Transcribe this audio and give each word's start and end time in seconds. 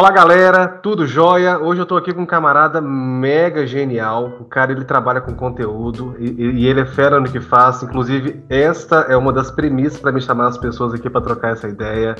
Olá 0.00 0.10
galera, 0.10 0.66
tudo 0.66 1.06
jóia? 1.06 1.58
Hoje 1.58 1.82
eu 1.82 1.84
tô 1.84 1.94
aqui 1.94 2.10
com 2.10 2.22
um 2.22 2.26
camarada 2.26 2.80
mega 2.80 3.66
genial. 3.66 4.38
O 4.40 4.46
cara 4.46 4.72
ele 4.72 4.82
trabalha 4.82 5.20
com 5.20 5.34
conteúdo 5.34 6.16
e, 6.18 6.42
e 6.42 6.66
ele 6.66 6.80
é 6.80 6.86
fera 6.86 7.20
no 7.20 7.30
que 7.30 7.38
faz. 7.38 7.82
Inclusive, 7.82 8.42
esta 8.48 9.00
é 9.10 9.14
uma 9.14 9.30
das 9.30 9.50
premissas 9.50 10.00
para 10.00 10.10
me 10.10 10.22
chamar 10.22 10.46
as 10.46 10.56
pessoas 10.56 10.94
aqui 10.94 11.10
para 11.10 11.20
trocar 11.20 11.52
essa 11.52 11.68
ideia. 11.68 12.16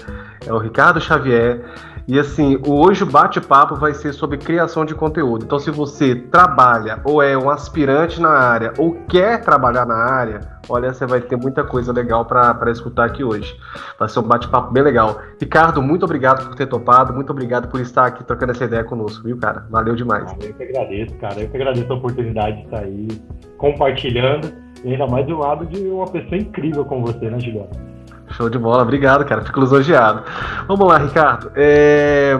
É 0.47 0.53
o 0.53 0.59
Ricardo 0.59 1.01
Xavier. 1.01 1.65
E 2.09 2.19
assim, 2.19 2.59
hoje 2.67 3.03
o 3.03 3.07
bate-papo 3.07 3.77
vai 3.77 3.95
ser 3.95 4.13
sobre 4.13 4.39
criação 4.39 4.85
de 4.85 4.95
conteúdo. 4.95 5.45
Então, 5.45 5.59
se 5.59 5.71
você 5.71 6.15
trabalha 6.15 7.01
ou 7.05 7.23
é 7.23 7.37
um 7.37 7.49
aspirante 7.51 8.21
na 8.21 8.31
área 8.31 8.73
ou 8.79 8.95
quer 9.09 9.41
trabalhar 9.43 9.87
na 9.87 9.95
área, 9.95 10.41
olha, 10.69 10.93
você 10.93 11.07
vai 11.07 11.21
ter 11.21 11.37
muita 11.37 11.63
coisa 11.63 11.93
legal 11.93 12.25
para 12.25 12.71
escutar 12.71 13.05
aqui 13.05 13.23
hoje. 13.23 13.57
Vai 13.99 14.09
ser 14.09 14.21
um 14.21 14.25
bate-papo 14.25 14.73
bem 14.73 14.83
legal. 14.83 15.21
Ricardo, 15.41 15.83
muito 15.83 16.05
obrigado 16.05 16.47
por 16.47 16.55
ter 16.55 16.67
topado, 16.67 17.13
muito 17.13 17.31
obrigado 17.31 17.69
por 17.69 17.81
estar 17.81 18.07
aqui 18.07 18.25
trocando 18.25 18.53
essa 18.53 18.65
ideia 18.65 18.83
conosco, 18.85 19.25
viu, 19.25 19.37
cara? 19.39 19.67
Valeu 19.71 19.95
demais. 19.95 20.31
Ah, 20.31 20.37
eu 20.41 20.55
que 20.55 20.63
agradeço, 20.65 21.15
cara. 21.17 21.41
Eu 21.41 21.49
que 21.49 21.57
agradeço 21.57 21.93
a 21.93 21.97
oportunidade 21.97 22.57
de 22.57 22.65
estar 22.65 22.81
aí 22.81 23.09
compartilhando, 23.57 24.53
e 24.83 24.93
ainda 24.93 25.07
mais 25.07 25.27
do 25.27 25.37
lado 25.37 25.67
de 25.67 25.87
uma 25.87 26.07
pessoa 26.07 26.37
incrível 26.37 26.85
como 26.85 27.07
você, 27.07 27.29
né, 27.29 27.39
Juliano? 27.39 27.69
Show 28.33 28.49
de 28.49 28.59
bola, 28.59 28.83
obrigado, 28.83 29.25
cara. 29.25 29.43
Fico 29.43 29.61
lisonjeado. 29.61 30.23
Vamos 30.67 30.87
lá, 30.87 30.99
Ricardo. 30.99 31.51
É... 31.55 32.39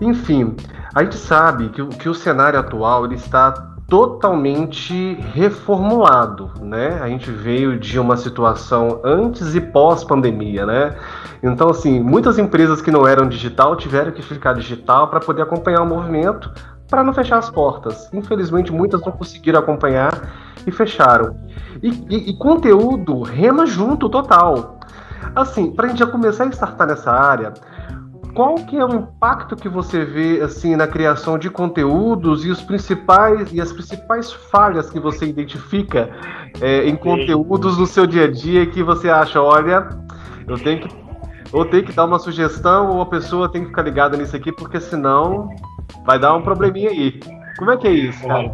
Enfim, 0.00 0.56
a 0.94 1.02
gente 1.02 1.16
sabe 1.16 1.68
que, 1.68 1.84
que 1.96 2.08
o 2.08 2.14
cenário 2.14 2.58
atual 2.58 3.04
ele 3.04 3.14
está 3.14 3.72
totalmente 3.92 5.14
reformulado, 5.34 6.50
né? 6.62 6.98
A 7.02 7.08
gente 7.08 7.30
veio 7.30 7.78
de 7.78 7.98
uma 7.98 8.16
situação 8.16 9.02
antes 9.04 9.54
e 9.54 9.60
pós 9.60 10.02
pandemia, 10.02 10.64
né? 10.64 10.96
Então, 11.42 11.68
assim, 11.68 12.00
muitas 12.00 12.38
empresas 12.38 12.80
que 12.80 12.90
não 12.90 13.06
eram 13.06 13.28
digital 13.28 13.76
tiveram 13.76 14.10
que 14.10 14.22
ficar 14.22 14.54
digital 14.54 15.08
para 15.08 15.20
poder 15.20 15.42
acompanhar 15.42 15.82
o 15.82 15.86
movimento, 15.86 16.50
para 16.92 17.02
não 17.02 17.14
fechar 17.14 17.38
as 17.38 17.48
portas. 17.48 18.10
Infelizmente, 18.12 18.70
muitas 18.70 19.00
não 19.00 19.12
conseguiram 19.12 19.58
acompanhar 19.58 20.30
e 20.66 20.70
fecharam. 20.70 21.34
E, 21.82 21.88
e, 21.88 22.30
e 22.30 22.36
conteúdo 22.36 23.22
rema 23.22 23.64
junto 23.64 24.10
total. 24.10 24.78
Assim, 25.34 25.70
para 25.70 25.86
a 25.86 25.88
gente 25.88 26.00
já 26.00 26.06
começar 26.06 26.44
a 26.44 26.48
startar 26.48 26.86
nessa 26.86 27.10
área, 27.10 27.54
qual 28.34 28.56
que 28.56 28.76
é 28.76 28.84
o 28.84 28.94
impacto 28.94 29.56
que 29.56 29.70
você 29.70 30.04
vê 30.04 30.42
assim 30.42 30.76
na 30.76 30.86
criação 30.86 31.38
de 31.38 31.48
conteúdos 31.48 32.44
e 32.44 32.50
os 32.50 32.60
principais 32.60 33.50
e 33.50 33.58
as 33.58 33.72
principais 33.72 34.30
falhas 34.30 34.90
que 34.90 35.00
você 35.00 35.24
identifica 35.24 36.10
é, 36.60 36.86
em 36.86 36.94
conteúdos 36.94 37.78
no 37.78 37.86
seu 37.86 38.06
dia 38.06 38.24
a 38.24 38.30
dia 38.30 38.66
que 38.66 38.82
você 38.82 39.08
acha, 39.08 39.40
olha, 39.40 39.88
eu 40.46 40.58
tenho 40.58 40.80
que 40.82 41.02
ou 41.52 41.66
tem 41.66 41.84
que 41.84 41.92
dar 41.92 42.06
uma 42.06 42.18
sugestão 42.18 42.90
ou 42.90 43.02
a 43.02 43.06
pessoa 43.06 43.48
tem 43.48 43.62
que 43.62 43.68
ficar 43.68 43.82
ligada 43.82 44.16
nisso 44.16 44.34
aqui 44.34 44.50
porque 44.50 44.80
senão 44.80 45.50
vai 46.04 46.18
dar 46.18 46.34
um 46.34 46.42
probleminha 46.42 46.90
aí. 46.90 47.20
Como 47.58 47.70
é 47.70 47.76
que 47.76 47.88
é 47.88 47.92
isso, 47.92 48.26
cara? 48.26 48.52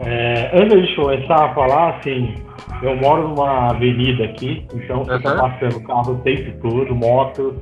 É, 0.00 0.50
antes 0.54 0.88
de 0.88 0.96
começar 0.96 1.44
a 1.46 1.54
falar, 1.54 1.96
assim, 1.96 2.34
eu 2.82 2.96
moro 2.96 3.28
numa 3.28 3.70
avenida 3.70 4.24
aqui, 4.24 4.66
então 4.72 5.04
fica 5.04 5.32
uhum. 5.32 5.50
passando 5.50 5.80
carro 5.84 6.12
o 6.12 6.18
tempo 6.18 6.68
todo, 6.68 6.94
moto. 6.94 7.56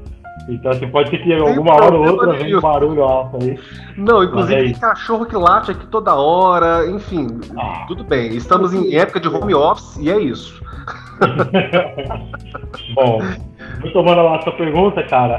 Então, 0.48 0.70
assim, 0.70 0.88
pode 0.88 1.10
ser 1.10 1.18
que 1.18 1.32
alguma 1.32 1.74
hora 1.74 1.96
ou 1.96 2.06
outra 2.06 2.34
venha 2.34 2.58
um 2.58 2.60
barulho 2.60 3.02
alto 3.02 3.38
aí. 3.42 3.58
Não, 3.96 4.22
inclusive 4.22 4.64
tem 4.64 4.74
cachorro 4.74 5.26
que 5.26 5.34
late 5.34 5.72
aqui 5.72 5.86
toda 5.86 6.14
hora, 6.14 6.86
enfim, 6.88 7.26
ah. 7.58 7.84
tudo 7.88 8.04
bem. 8.04 8.36
Estamos 8.36 8.72
em 8.72 8.94
época 8.94 9.18
de 9.18 9.28
home 9.28 9.54
office 9.54 9.96
e 9.96 10.10
é 10.10 10.20
isso. 10.20 10.62
Bom, 12.94 13.18
tomando 13.92 14.22
lá 14.22 14.36
a 14.36 14.42
sua 14.42 14.52
pergunta, 14.52 15.02
cara. 15.02 15.38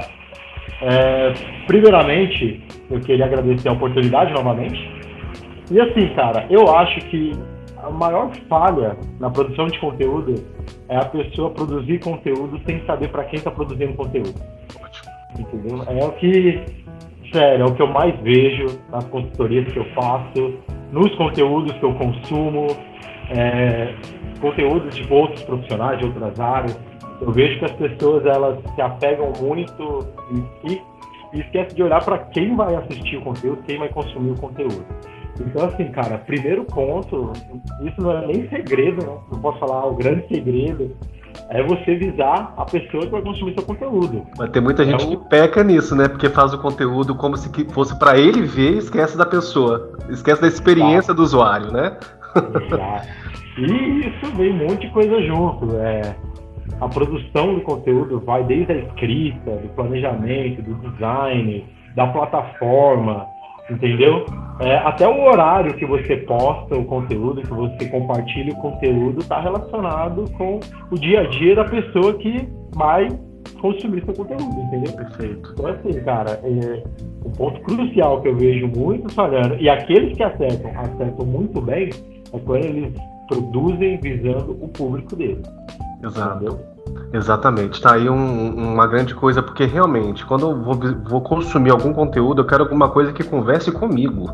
É, 0.81 1.33
primeiramente, 1.65 2.63
eu 2.89 2.99
queria 2.99 3.25
agradecer 3.25 3.69
a 3.69 3.73
oportunidade 3.73 4.33
novamente. 4.33 4.79
E 5.71 5.79
assim, 5.79 6.07
cara, 6.15 6.45
eu 6.49 6.75
acho 6.75 6.99
que 7.09 7.31
a 7.77 7.89
maior 7.89 8.31
falha 8.49 8.97
na 9.19 9.29
produção 9.29 9.67
de 9.67 9.79
conteúdo 9.79 10.35
é 10.89 10.97
a 10.97 11.05
pessoa 11.05 11.51
produzir 11.51 11.99
conteúdo 11.99 12.59
sem 12.65 12.83
saber 12.85 13.09
para 13.09 13.23
quem 13.25 13.37
está 13.37 13.51
produzindo 13.51 13.93
conteúdo. 13.93 14.35
Entendeu? 15.37 15.83
É 15.87 16.05
o 16.05 16.11
que, 16.13 16.63
sério, 17.31 17.65
é 17.65 17.65
o 17.65 17.75
que 17.75 17.81
eu 17.81 17.87
mais 17.87 18.17
vejo 18.21 18.79
nas 18.89 19.05
consultorias 19.05 19.71
que 19.71 19.77
eu 19.77 19.85
faço, 19.93 20.53
nos 20.91 21.13
conteúdos 21.15 21.73
que 21.73 21.83
eu 21.83 21.93
consumo, 21.93 22.67
é, 23.29 23.93
conteúdos 24.39 24.95
de 24.95 25.13
outros 25.13 25.43
profissionais, 25.43 25.99
de 25.99 26.05
outras 26.05 26.39
áreas. 26.39 26.79
Eu 27.21 27.31
vejo 27.31 27.59
que 27.59 27.65
as 27.65 27.71
pessoas 27.71 28.25
elas 28.25 28.59
se 28.75 28.81
apegam 28.81 29.33
muito 29.39 30.07
e, 30.63 30.81
e 31.33 31.39
esquecem 31.39 31.75
de 31.75 31.83
olhar 31.83 32.03
para 32.03 32.19
quem 32.19 32.55
vai 32.55 32.75
assistir 32.75 33.17
o 33.17 33.21
conteúdo, 33.21 33.63
quem 33.63 33.77
vai 33.79 33.89
consumir 33.89 34.31
o 34.31 34.35
conteúdo. 34.35 34.85
Então, 35.39 35.67
assim, 35.67 35.91
cara, 35.91 36.17
primeiro 36.19 36.63
ponto, 36.65 37.31
isso 37.81 38.01
não 38.01 38.11
é 38.11 38.25
nem 38.25 38.47
segredo, 38.49 39.05
né? 39.05 39.17
Não 39.31 39.39
posso 39.39 39.59
falar 39.59 39.85
o 39.85 39.95
grande 39.95 40.27
segredo, 40.27 40.95
é 41.49 41.63
você 41.63 41.95
visar 41.95 42.53
a 42.57 42.65
pessoa 42.65 43.05
que 43.05 43.11
vai 43.11 43.21
consumir 43.21 43.53
seu 43.53 43.63
conteúdo. 43.63 44.25
Mas 44.37 44.49
tem 44.49 44.61
muita 44.61 44.83
gente 44.83 45.05
então, 45.05 45.15
que 45.15 45.29
peca 45.29 45.63
nisso, 45.63 45.95
né? 45.95 46.07
Porque 46.07 46.29
faz 46.29 46.53
o 46.53 46.61
conteúdo 46.61 47.15
como 47.15 47.37
se 47.37 47.49
fosse 47.71 47.97
para 47.99 48.17
ele 48.17 48.41
ver 48.43 48.73
e 48.73 48.77
esquece 48.79 49.17
da 49.17 49.25
pessoa. 49.25 49.91
Esquece 50.09 50.41
da 50.41 50.47
experiência 50.47 51.13
do 51.13 51.21
usuário, 51.21 51.71
né? 51.71 51.97
Exato. 52.35 53.07
E 53.57 54.07
isso 54.07 54.35
vem 54.35 54.53
um 54.53 54.67
monte 54.67 54.87
de 54.87 54.93
coisa 54.93 55.21
junto. 55.21 55.77
É, 55.77 56.15
a 56.79 56.87
produção 56.87 57.55
do 57.55 57.61
conteúdo 57.61 58.19
vai 58.19 58.43
desde 58.43 58.73
a 58.73 58.75
escrita, 58.77 59.51
do 59.51 59.69
planejamento, 59.69 60.61
do 60.61 60.75
design, 60.89 61.65
da 61.95 62.07
plataforma, 62.07 63.25
entendeu? 63.69 64.25
É, 64.59 64.77
até 64.77 65.07
o 65.07 65.23
horário 65.25 65.73
que 65.75 65.85
você 65.85 66.17
posta 66.17 66.77
o 66.77 66.85
conteúdo, 66.85 67.41
que 67.41 67.53
você 67.53 67.89
compartilha 67.89 68.53
o 68.53 68.57
conteúdo, 68.57 69.19
está 69.19 69.41
relacionado 69.41 70.25
com 70.37 70.59
o 70.91 70.95
dia 70.95 71.21
a 71.21 71.27
dia 71.27 71.55
da 71.55 71.65
pessoa 71.65 72.13
que 72.15 72.47
vai 72.75 73.07
consumir 73.59 74.03
seu 74.05 74.13
conteúdo, 74.13 74.59
entendeu? 74.61 74.93
Perfeito. 74.93 75.53
Então, 75.53 75.67
assim, 75.67 76.03
cara, 76.03 76.39
é, 76.43 76.83
um 77.25 77.31
ponto 77.31 77.59
crucial 77.61 78.21
que 78.21 78.27
eu 78.29 78.35
vejo 78.35 78.67
muito 78.67 79.13
falhando, 79.13 79.55
e 79.59 79.69
aqueles 79.69 80.15
que 80.15 80.23
acertam, 80.23 80.71
acertam 80.79 81.25
muito 81.25 81.61
bem, 81.61 81.89
é 82.33 82.39
quando 82.39 82.65
eles 82.65 82.93
produzem 83.27 83.97
visando 83.97 84.51
o 84.61 84.67
público 84.69 85.15
deles. 85.15 85.41
Exato. 86.01 86.35
Entendeu? 86.35 86.77
Exatamente, 87.13 87.81
tá 87.81 87.93
aí 87.93 88.09
um, 88.09 88.73
uma 88.73 88.85
grande 88.85 89.15
coisa, 89.15 89.41
porque 89.41 89.65
realmente, 89.65 90.25
quando 90.25 90.49
eu 90.49 90.61
vou, 90.61 90.79
vou, 91.03 91.21
consumir 91.21 91.71
algum 91.71 91.93
conteúdo, 91.93 92.41
eu 92.41 92.45
quero 92.45 92.63
alguma 92.63 92.89
coisa 92.89 93.13
que 93.13 93.23
converse 93.23 93.71
comigo, 93.71 94.29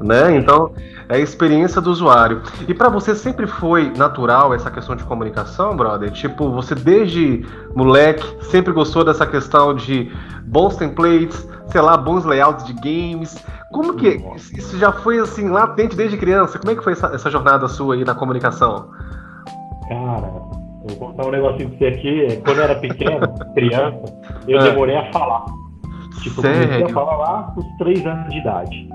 né? 0.00 0.34
Então, 0.36 0.72
é 1.08 1.16
a 1.16 1.18
experiência 1.18 1.80
do 1.80 1.90
usuário. 1.90 2.42
E 2.66 2.72
para 2.72 2.88
você 2.88 3.14
sempre 3.14 3.46
foi 3.46 3.92
natural 3.96 4.54
essa 4.54 4.70
questão 4.70 4.96
de 4.96 5.04
comunicação, 5.04 5.76
brother? 5.76 6.10
Tipo, 6.10 6.50
você 6.50 6.74
desde 6.74 7.46
moleque 7.74 8.26
sempre 8.46 8.72
gostou 8.72 9.04
dessa 9.04 9.26
questão 9.26 9.74
de 9.74 10.10
bons 10.42 10.76
templates, 10.76 11.46
sei 11.68 11.80
lá, 11.82 11.96
bons 11.98 12.24
layouts 12.24 12.64
de 12.64 12.72
games. 12.72 13.36
Como 13.70 13.94
que 13.94 14.22
isso 14.56 14.78
já 14.78 14.90
foi 14.90 15.18
assim 15.18 15.48
latente 15.48 15.94
desde 15.94 16.16
criança? 16.16 16.58
Como 16.58 16.72
é 16.72 16.74
que 16.74 16.82
foi 16.82 16.94
essa, 16.94 17.08
essa 17.08 17.30
jornada 17.30 17.68
sua 17.68 17.94
aí 17.94 18.04
na 18.04 18.14
comunicação? 18.14 18.90
Cara, 19.88 20.65
Vou 20.86 20.96
contar 20.96 21.26
um 21.26 21.30
negocinho 21.30 21.68
pra 21.70 21.78
você 21.78 21.86
aqui. 21.86 22.40
Quando 22.44 22.58
eu 22.58 22.64
era 22.64 22.74
pequeno, 22.76 23.34
criança, 23.54 24.20
eu 24.46 24.58
é. 24.58 24.62
demorei 24.62 24.96
a 24.96 25.12
falar. 25.12 25.44
Tipo, 26.22 26.40
Sério? 26.40 26.60
eu 26.60 26.66
comecei 26.66 26.84
a 26.84 26.88
falar 26.88 27.16
lá 27.16 27.42
com 27.54 27.60
os 27.60 27.76
três 27.78 28.06
anos 28.06 28.28
de 28.32 28.38
idade. 28.38 28.88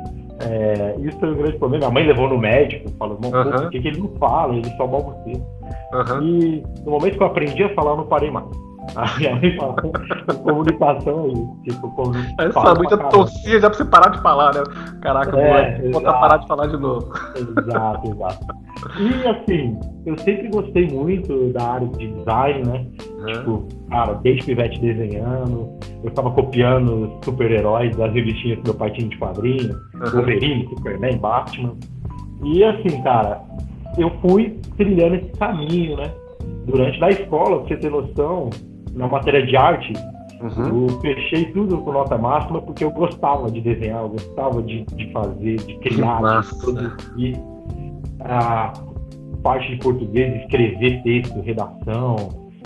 É, 0.49 0.95
isso 0.99 1.19
foi 1.19 1.31
um 1.31 1.37
grande 1.37 1.57
problema. 1.57 1.89
Minha 1.89 1.93
mãe 1.93 2.07
levou 2.07 2.27
no 2.27 2.37
médico, 2.37 2.89
falou, 2.97 3.17
uh 3.17 3.19
-huh. 3.19 3.61
por 3.61 3.69
que, 3.69 3.79
que 3.79 3.87
ele 3.89 3.99
não 3.99 4.09
fala? 4.17 4.55
Ele 4.55 4.69
só 4.75 4.87
balbucia. 4.87 5.41
E 6.21 6.63
no 6.83 6.91
momento 6.91 7.17
que 7.17 7.23
eu 7.23 7.27
aprendi 7.27 7.63
a 7.63 7.73
falar, 7.75 7.91
eu 7.91 7.97
não 7.97 8.07
parei 8.07 8.31
mais. 8.31 8.47
Aí 8.95 9.55
fala, 9.57 9.75
comunicação 10.43 11.25
aí, 11.25 11.63
tipo, 11.63 11.89
comunicação. 11.91 12.61
Essa 12.63 12.75
muita 12.75 12.97
torcia 12.97 13.59
já 13.59 13.69
pra 13.69 13.77
você 13.77 13.85
parar 13.85 14.09
de 14.09 14.21
falar, 14.21 14.53
né? 14.53 14.63
Caraca, 15.01 15.39
é, 15.39 15.89
vou 15.89 16.01
parar 16.01 16.37
de 16.37 16.47
falar 16.47 16.67
de 16.67 16.77
novo. 16.77 17.11
Exato, 17.35 18.11
exato. 18.11 18.45
E 18.99 19.27
assim, 19.27 19.79
eu 20.05 20.17
sempre 20.17 20.49
gostei 20.49 20.87
muito 20.87 21.53
da 21.53 21.63
área 21.73 21.87
de 21.87 22.07
design, 22.11 22.67
né? 22.67 22.85
Uhum. 23.19 23.25
Tipo, 23.25 23.67
cara, 23.89 24.13
desde 24.15 24.45
pivete 24.45 24.79
desenhando, 24.79 25.69
eu 26.03 26.11
tava 26.11 26.31
copiando 26.31 27.19
super-heróis 27.23 27.95
das 27.95 28.11
revistinhas 28.11 28.59
que 28.59 28.65
meu 28.65 28.73
pai 28.73 28.91
tinha 28.91 29.07
de 29.07 29.17
quadrinho, 29.17 29.75
uhum. 29.93 30.11
Wolverine, 30.11 30.67
Superman, 30.69 31.17
Batman. 31.17 31.75
E 32.43 32.63
assim, 32.63 33.01
cara, 33.03 33.41
eu 33.97 34.09
fui 34.21 34.59
trilhando 34.75 35.15
esse 35.15 35.31
caminho, 35.33 35.97
né? 35.97 36.11
Durante 36.65 36.99
da 36.99 37.09
escola, 37.09 37.59
pra 37.59 37.67
você 37.67 37.77
ter 37.77 37.91
noção, 37.91 38.49
na 38.93 39.07
matéria 39.07 39.45
de 39.45 39.55
arte, 39.55 39.93
uhum. 40.41 40.87
eu 40.87 40.99
fechei 40.99 41.45
tudo 41.51 41.77
com 41.79 41.91
nota 41.91 42.17
máxima 42.17 42.61
porque 42.61 42.83
eu 42.83 42.91
gostava 42.91 43.49
de 43.49 43.61
desenhar, 43.61 44.01
eu 44.01 44.09
gostava 44.09 44.61
de, 44.61 44.83
de 44.85 45.11
fazer, 45.11 45.57
de 45.57 45.77
criar, 45.79 46.41
de 46.41 46.59
produzir. 46.59 47.39
A 48.23 48.71
parte 49.41 49.71
de 49.71 49.77
português, 49.77 50.41
escrever 50.41 51.01
texto, 51.03 51.41
redação. 51.41 52.15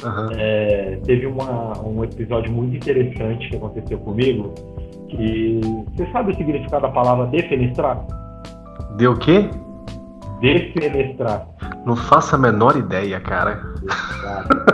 Uhum. 0.04 0.27
É, 0.38 1.00
teve 1.06 1.25
uma, 1.25 1.80
um 1.81 2.04
episódio 2.04 2.51
muito 2.51 2.75
interessante 2.75 3.50
que 3.50 3.56
aconteceu 3.56 3.98
comigo, 4.00 4.54
que. 5.10 5.62
Você 5.95 6.06
sabe 6.12 6.33
o 6.33 6.36
significado 6.36 6.81
da 6.81 6.89
palavra 6.89 7.27
defenestrar? 7.27 8.06
Deu 8.98 9.13
o 9.13 9.18
quê? 9.18 9.50
Defenestrar. 10.42 11.48
Não 11.86 11.96
faço 11.96 12.36
a 12.36 12.38
menor 12.38 12.76
ideia, 12.76 13.20
cara. 13.20 13.62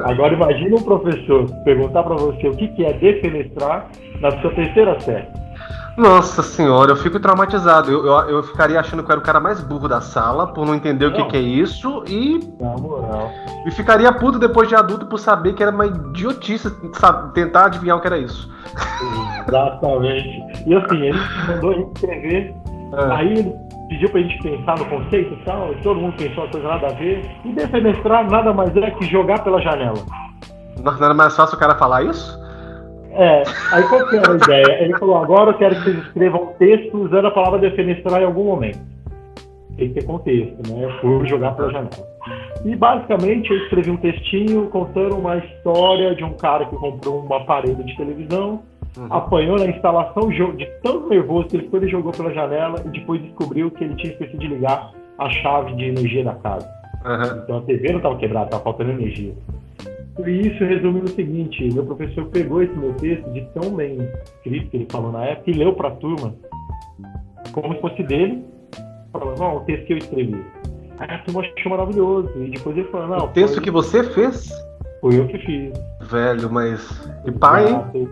Agora 0.05 0.33
imagine 0.33 0.73
um 0.73 0.81
professor 0.81 1.45
perguntar 1.65 2.03
para 2.03 2.15
você 2.15 2.47
o 2.47 2.55
que, 2.55 2.69
que 2.69 2.85
é 2.85 2.93
defenestrar 2.93 3.87
na 4.21 4.31
sua 4.39 4.51
terceira 4.51 4.99
série. 5.01 5.27
Nossa 5.97 6.41
senhora, 6.41 6.91
eu 6.91 6.95
fico 6.95 7.19
traumatizado. 7.19 7.91
Eu, 7.91 8.05
eu, 8.05 8.29
eu, 8.29 8.43
ficaria 8.43 8.79
achando 8.79 9.03
que 9.03 9.09
eu 9.09 9.13
era 9.13 9.21
o 9.21 9.23
cara 9.23 9.41
mais 9.41 9.59
burro 9.59 9.89
da 9.89 9.99
sala 9.99 10.47
por 10.47 10.65
não 10.65 10.73
entender 10.73 11.05
não. 11.05 11.13
o 11.13 11.15
que, 11.15 11.31
que, 11.31 11.37
é 11.37 11.41
isso 11.41 12.03
e. 12.07 12.39
Na 12.59 12.77
moral. 12.77 13.29
E 13.65 13.71
ficaria 13.71 14.11
puto 14.13 14.39
depois 14.39 14.69
de 14.69 14.75
adulto 14.75 15.05
por 15.05 15.19
saber 15.19 15.53
que 15.53 15.61
era 15.61 15.71
uma 15.71 15.85
idiotice 15.85 16.73
sabe, 16.93 17.33
tentar 17.33 17.65
adivinhar 17.65 17.97
o 17.97 18.01
que 18.01 18.07
era 18.07 18.17
isso. 18.17 18.49
Exatamente. 19.47 20.63
E 20.65 20.73
assim, 20.73 21.01
ele 21.01 21.19
mandou 21.47 21.71
a 21.71 21.73
gente 21.73 21.91
escrever. 21.95 22.55
É. 22.93 23.13
Aí 23.13 23.55
pediu 23.91 24.09
pra 24.09 24.21
gente 24.21 24.41
pensar 24.41 24.79
no 24.79 24.85
conceito 24.85 25.33
e 25.33 25.43
tal, 25.43 25.73
e 25.73 25.75
todo 25.81 25.99
mundo 25.99 26.15
pensou 26.15 26.45
uma 26.45 26.49
coisa 26.49 26.67
nada 26.69 26.87
a 26.87 26.93
ver. 26.93 27.25
E 27.43 27.51
defenestrar 27.51 28.29
nada 28.31 28.53
mais 28.53 28.73
é 28.77 28.89
que 28.91 29.05
jogar 29.05 29.43
pela 29.43 29.61
janela. 29.61 29.97
Não 30.81 30.95
era 30.95 31.13
mais 31.13 31.35
fácil 31.35 31.57
o 31.57 31.59
cara 31.59 31.75
falar 31.75 32.03
isso? 32.03 32.39
É, 33.11 33.43
aí 33.73 33.83
qual 33.89 34.07
que 34.07 34.15
era 34.15 34.31
a 34.31 34.35
ideia? 34.35 34.83
Ele 34.83 34.97
falou, 34.97 35.17
agora 35.17 35.51
eu 35.51 35.57
quero 35.57 35.75
que 35.75 35.83
vocês 35.83 35.97
escrevam 36.05 36.43
um 36.43 36.53
texto 36.53 36.97
usando 36.97 37.27
a 37.27 37.31
palavra 37.31 37.59
defenestrar 37.59 38.21
em 38.21 38.25
algum 38.25 38.45
momento. 38.45 38.79
Tem 39.75 39.89
que 39.89 39.95
ter 39.95 40.05
contexto, 40.05 40.73
né? 40.73 40.87
Por 41.01 41.27
jogar 41.27 41.51
pela 41.51 41.71
janela. 41.71 41.89
E 42.63 42.73
basicamente 42.73 43.51
eu 43.51 43.57
escrevi 43.57 43.91
um 43.91 43.97
textinho 43.97 44.67
contando 44.67 45.17
uma 45.17 45.35
história 45.35 46.15
de 46.15 46.23
um 46.23 46.33
cara 46.33 46.65
que 46.65 46.75
comprou 46.77 47.27
um 47.29 47.33
aparelho 47.33 47.83
de 47.83 47.97
televisão, 47.97 48.61
uhum. 48.97 49.07
apanhou 49.09 49.57
na 49.57 49.65
instalação 49.65 50.29
de 50.29 50.65
tão 50.83 51.07
nervoso 51.09 51.47
que 51.47 51.57
ele 51.57 51.69
foi 51.69 51.85
e 51.85 51.89
jogou 51.89 52.11
pela 52.11 52.33
janela 52.33 52.81
e 52.85 52.89
depois 52.89 53.21
descobriu 53.21 53.71
que 53.71 53.83
ele 53.83 53.95
tinha 53.95 54.13
esquecido 54.13 54.39
de 54.39 54.47
ligar 54.47 54.91
a 55.17 55.29
chave 55.29 55.75
de 55.75 55.85
energia 55.85 56.23
da 56.23 56.35
casa. 56.35 56.69
Uhum. 57.05 57.41
Então 57.43 57.57
a 57.57 57.61
TV 57.61 57.89
não 57.89 57.97
estava 57.97 58.17
quebrada, 58.17 58.45
estava 58.45 58.63
faltando 58.63 58.91
energia. 58.91 59.33
E 60.25 60.47
isso 60.47 60.63
resume 60.63 61.01
no 61.01 61.07
seguinte: 61.07 61.73
meu 61.73 61.85
professor 61.85 62.25
pegou 62.25 62.61
esse 62.61 62.73
meu 62.77 62.93
texto 62.93 63.27
de 63.31 63.41
tão 63.53 63.75
bem 63.75 63.97
escrito 64.35 64.69
que 64.69 64.77
ele 64.77 64.87
falou 64.91 65.11
na 65.11 65.25
época 65.25 65.49
e 65.49 65.53
leu 65.53 65.73
para 65.73 65.87
a 65.87 65.91
turma 65.91 66.33
como 67.51 67.73
se 67.75 67.81
fosse 67.81 68.03
dele, 68.03 68.43
falando: 69.11 69.39
Não, 69.39 69.57
o 69.57 69.59
texto 69.61 69.85
que 69.85 69.93
eu 69.93 69.97
escrevi. 69.97 70.43
Aí 70.99 71.09
a 71.09 71.19
turma 71.19 71.41
achou 71.41 71.71
maravilhoso. 71.71 72.29
E 72.37 72.49
depois 72.51 72.77
ele 72.77 72.87
falou: 72.89 73.07
Não. 73.07 73.25
O 73.25 73.29
texto 73.29 73.55
foi... 73.55 73.63
que 73.63 73.71
você 73.71 74.03
fez? 74.03 74.49
Foi 75.01 75.17
eu 75.17 75.27
que 75.27 75.37
fiz. 75.39 75.73
Velho, 76.09 76.51
mas. 76.51 77.09
E 77.25 77.31
pai, 77.31 77.69
hein? 77.69 78.09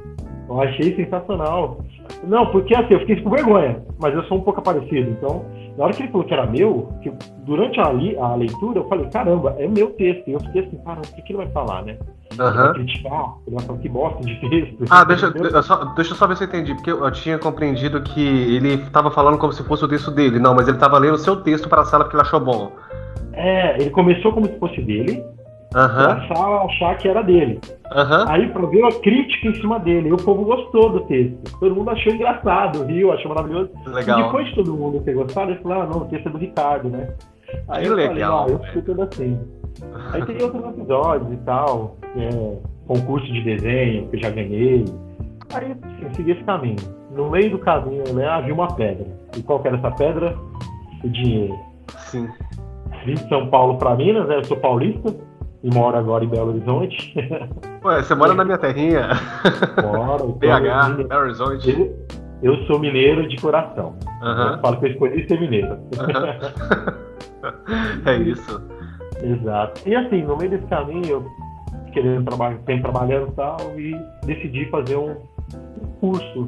Eu 0.50 0.62
achei 0.62 0.96
sensacional. 0.96 1.78
Não, 2.24 2.48
porque 2.48 2.76
assim, 2.76 2.96
eu 2.96 3.00
fiquei 3.02 3.22
com 3.22 3.30
vergonha, 3.30 3.84
mas 4.00 4.16
eu 4.16 4.24
sou 4.24 4.40
um 4.40 4.42
pouco 4.42 4.62
parecido. 4.64 5.12
Então, 5.12 5.46
na 5.78 5.84
hora 5.86 5.94
que 5.94 6.02
ele 6.02 6.12
falou 6.12 6.26
que 6.26 6.34
era 6.34 6.48
meu, 6.48 6.90
que 7.04 7.14
durante 7.46 7.80
a, 7.80 7.94
li, 7.94 8.18
a 8.18 8.34
leitura, 8.34 8.80
eu 8.80 8.90
falei, 8.90 9.08
caramba, 9.10 9.56
é 9.60 9.68
meu 9.68 9.92
texto. 9.92 10.28
E 10.28 10.34
eu 10.34 10.40
fiquei 10.40 10.62
assim, 10.66 10.78
caramba, 10.78 11.08
o 11.08 11.16
que, 11.16 11.22
que 11.22 11.32
ele 11.34 11.38
vai 11.38 11.48
falar, 11.52 11.84
né? 11.84 11.98
Uhum. 12.38 12.48
Ele 12.48 12.58
vai 12.58 12.74
criticar, 12.74 13.36
ele 13.46 13.56
vai 13.56 13.66
falar 13.66 13.80
que 13.80 13.90
bosta 13.90 14.24
de 14.24 14.36
texto. 14.50 14.86
Ah, 14.90 15.04
deixa, 15.04 15.28
eu 15.28 15.64
só, 15.64 15.86
deixa 15.86 16.12
eu 16.14 16.16
só 16.18 16.26
ver 16.26 16.36
se 16.36 16.44
eu 16.44 16.48
entendi, 16.48 16.74
porque 16.74 16.92
eu 16.92 17.12
tinha 17.12 17.38
compreendido 17.38 18.02
que 18.02 18.56
ele 18.56 18.74
estava 18.74 19.12
falando 19.12 19.38
como 19.38 19.54
se 19.54 19.64
fosse 19.64 19.86
o 19.86 19.88
texto 19.88 20.10
dele. 20.10 20.40
Não, 20.40 20.56
mas 20.56 20.68
ele 20.68 20.78
estava 20.78 20.98
lendo 20.98 21.14
o 21.14 21.20
seu 21.20 21.36
texto 21.36 21.70
para 21.70 21.82
a 21.82 21.86
sala 21.86 22.06
porque 22.06 22.18
ele 22.18 22.24
achou 22.24 22.40
bom. 22.40 22.72
É, 23.34 23.80
ele 23.80 23.92
começou 23.92 24.34
como 24.34 24.48
se 24.48 24.58
fosse 24.58 24.82
dele, 24.82 25.24
Uhum. 25.76 26.28
Pra 26.28 26.64
achar 26.64 26.98
que 26.98 27.08
era 27.08 27.22
dele. 27.22 27.60
Uhum. 27.94 28.28
Aí 28.28 28.52
veio 28.72 28.88
a 28.88 29.00
crítica 29.02 29.48
em 29.48 29.54
cima 29.56 29.80
dele. 29.80 30.10
E 30.10 30.14
o 30.14 30.18
povo 30.18 30.44
gostou 30.44 30.90
do 30.90 31.02
texto. 31.02 31.60
Todo 31.60 31.76
mundo 31.76 31.92
achou 31.92 32.14
engraçado, 32.14 32.86
viu? 32.86 33.12
Achou 33.12 33.30
maravilhoso. 33.30 33.70
Legal. 33.86 34.20
E 34.20 34.24
depois 34.24 34.48
de 34.48 34.56
todo 34.56 34.74
mundo 34.76 35.02
ter 35.02 35.14
gostado, 35.14 35.52
ele 35.52 35.62
falou: 35.62 35.82
ah, 35.82 35.86
não, 35.86 36.02
o 36.02 36.06
texto 36.06 36.28
é 36.28 36.32
do 36.32 36.38
Ricardo, 36.40 36.90
né? 36.90 37.10
Aí 37.68 37.84
que 37.84 37.90
eu 37.90 37.96
legal. 37.96 38.46
falei, 38.46 38.56
ah, 38.56 38.60
eu 38.60 38.68
fico 38.68 38.86
tudo 38.86 39.04
assim. 39.04 39.40
Aí 40.12 40.26
tem 40.26 40.42
outros 40.42 40.66
episódios 40.66 41.34
e 41.34 41.38
tal. 41.38 41.98
É, 42.18 42.58
concurso 42.88 43.32
de 43.32 43.44
desenho 43.44 44.08
que 44.08 44.16
eu 44.16 44.22
já 44.22 44.30
ganhei. 44.32 44.86
Aí 45.54 45.72
assim, 45.72 46.04
eu 46.04 46.14
segui 46.16 46.32
esse 46.32 46.44
caminho. 46.44 46.78
No 47.16 47.30
meio 47.30 47.52
do 47.52 47.60
caminho, 47.60 48.04
né, 48.14 48.28
havia 48.28 48.54
uma 48.54 48.74
pedra. 48.74 49.06
E 49.38 49.44
qual 49.44 49.60
que 49.60 49.68
era 49.68 49.78
essa 49.78 49.92
pedra? 49.92 50.36
O 51.04 51.10
dinheiro. 51.10 51.56
Sim. 51.98 52.28
Vim 53.06 53.14
de 53.14 53.30
São 53.30 53.48
Paulo 53.50 53.78
para 53.78 53.96
Minas, 53.96 54.28
né? 54.28 54.38
Eu 54.38 54.44
sou 54.44 54.58
paulista 54.58 55.16
e 55.64 55.74
moro 55.74 55.98
agora 55.98 56.24
em 56.24 56.28
Belo 56.28 56.50
Horizonte. 56.50 57.14
Ué, 57.84 58.02
você 58.02 58.16
mora 58.16 58.34
na 58.34 58.46
minha 58.46 58.58
terrinha? 58.58 59.10
Moro. 59.82 60.34
BH, 60.40 61.08
Belo 61.08 61.22
Horizonte. 61.22 61.70
Eu, 61.70 61.98
eu, 62.42 62.56
sou 62.66 62.80
mineiro 62.80 63.28
de 63.28 63.36
coração. 63.38 63.96
Uhum. 64.22 64.54
Eu 64.54 64.60
falo 64.60 64.78
que 64.78 64.86
eu 64.86 64.92
escolhi 64.92 65.28
ser 65.28 65.40
mineiro. 65.40 65.74
Uhum. 65.74 66.90
é 68.06 68.18
isso. 68.18 68.62
Exato. 69.22 69.82
E 69.88 69.96
assim, 69.96 70.24
no 70.24 70.38
meio 70.38 70.52
desse 70.52 70.68
caminho, 70.68 71.06
eu 71.06 71.26
querendo 71.92 72.24
trabalhar, 72.26 72.58
sempre 72.58 72.82
trabalhando 72.82 73.28
e 73.28 73.32
tal, 73.32 73.58
e 73.78 73.96
decidi 74.26 74.66
fazer 74.70 74.96
um 74.96 75.16
curso. 76.00 76.48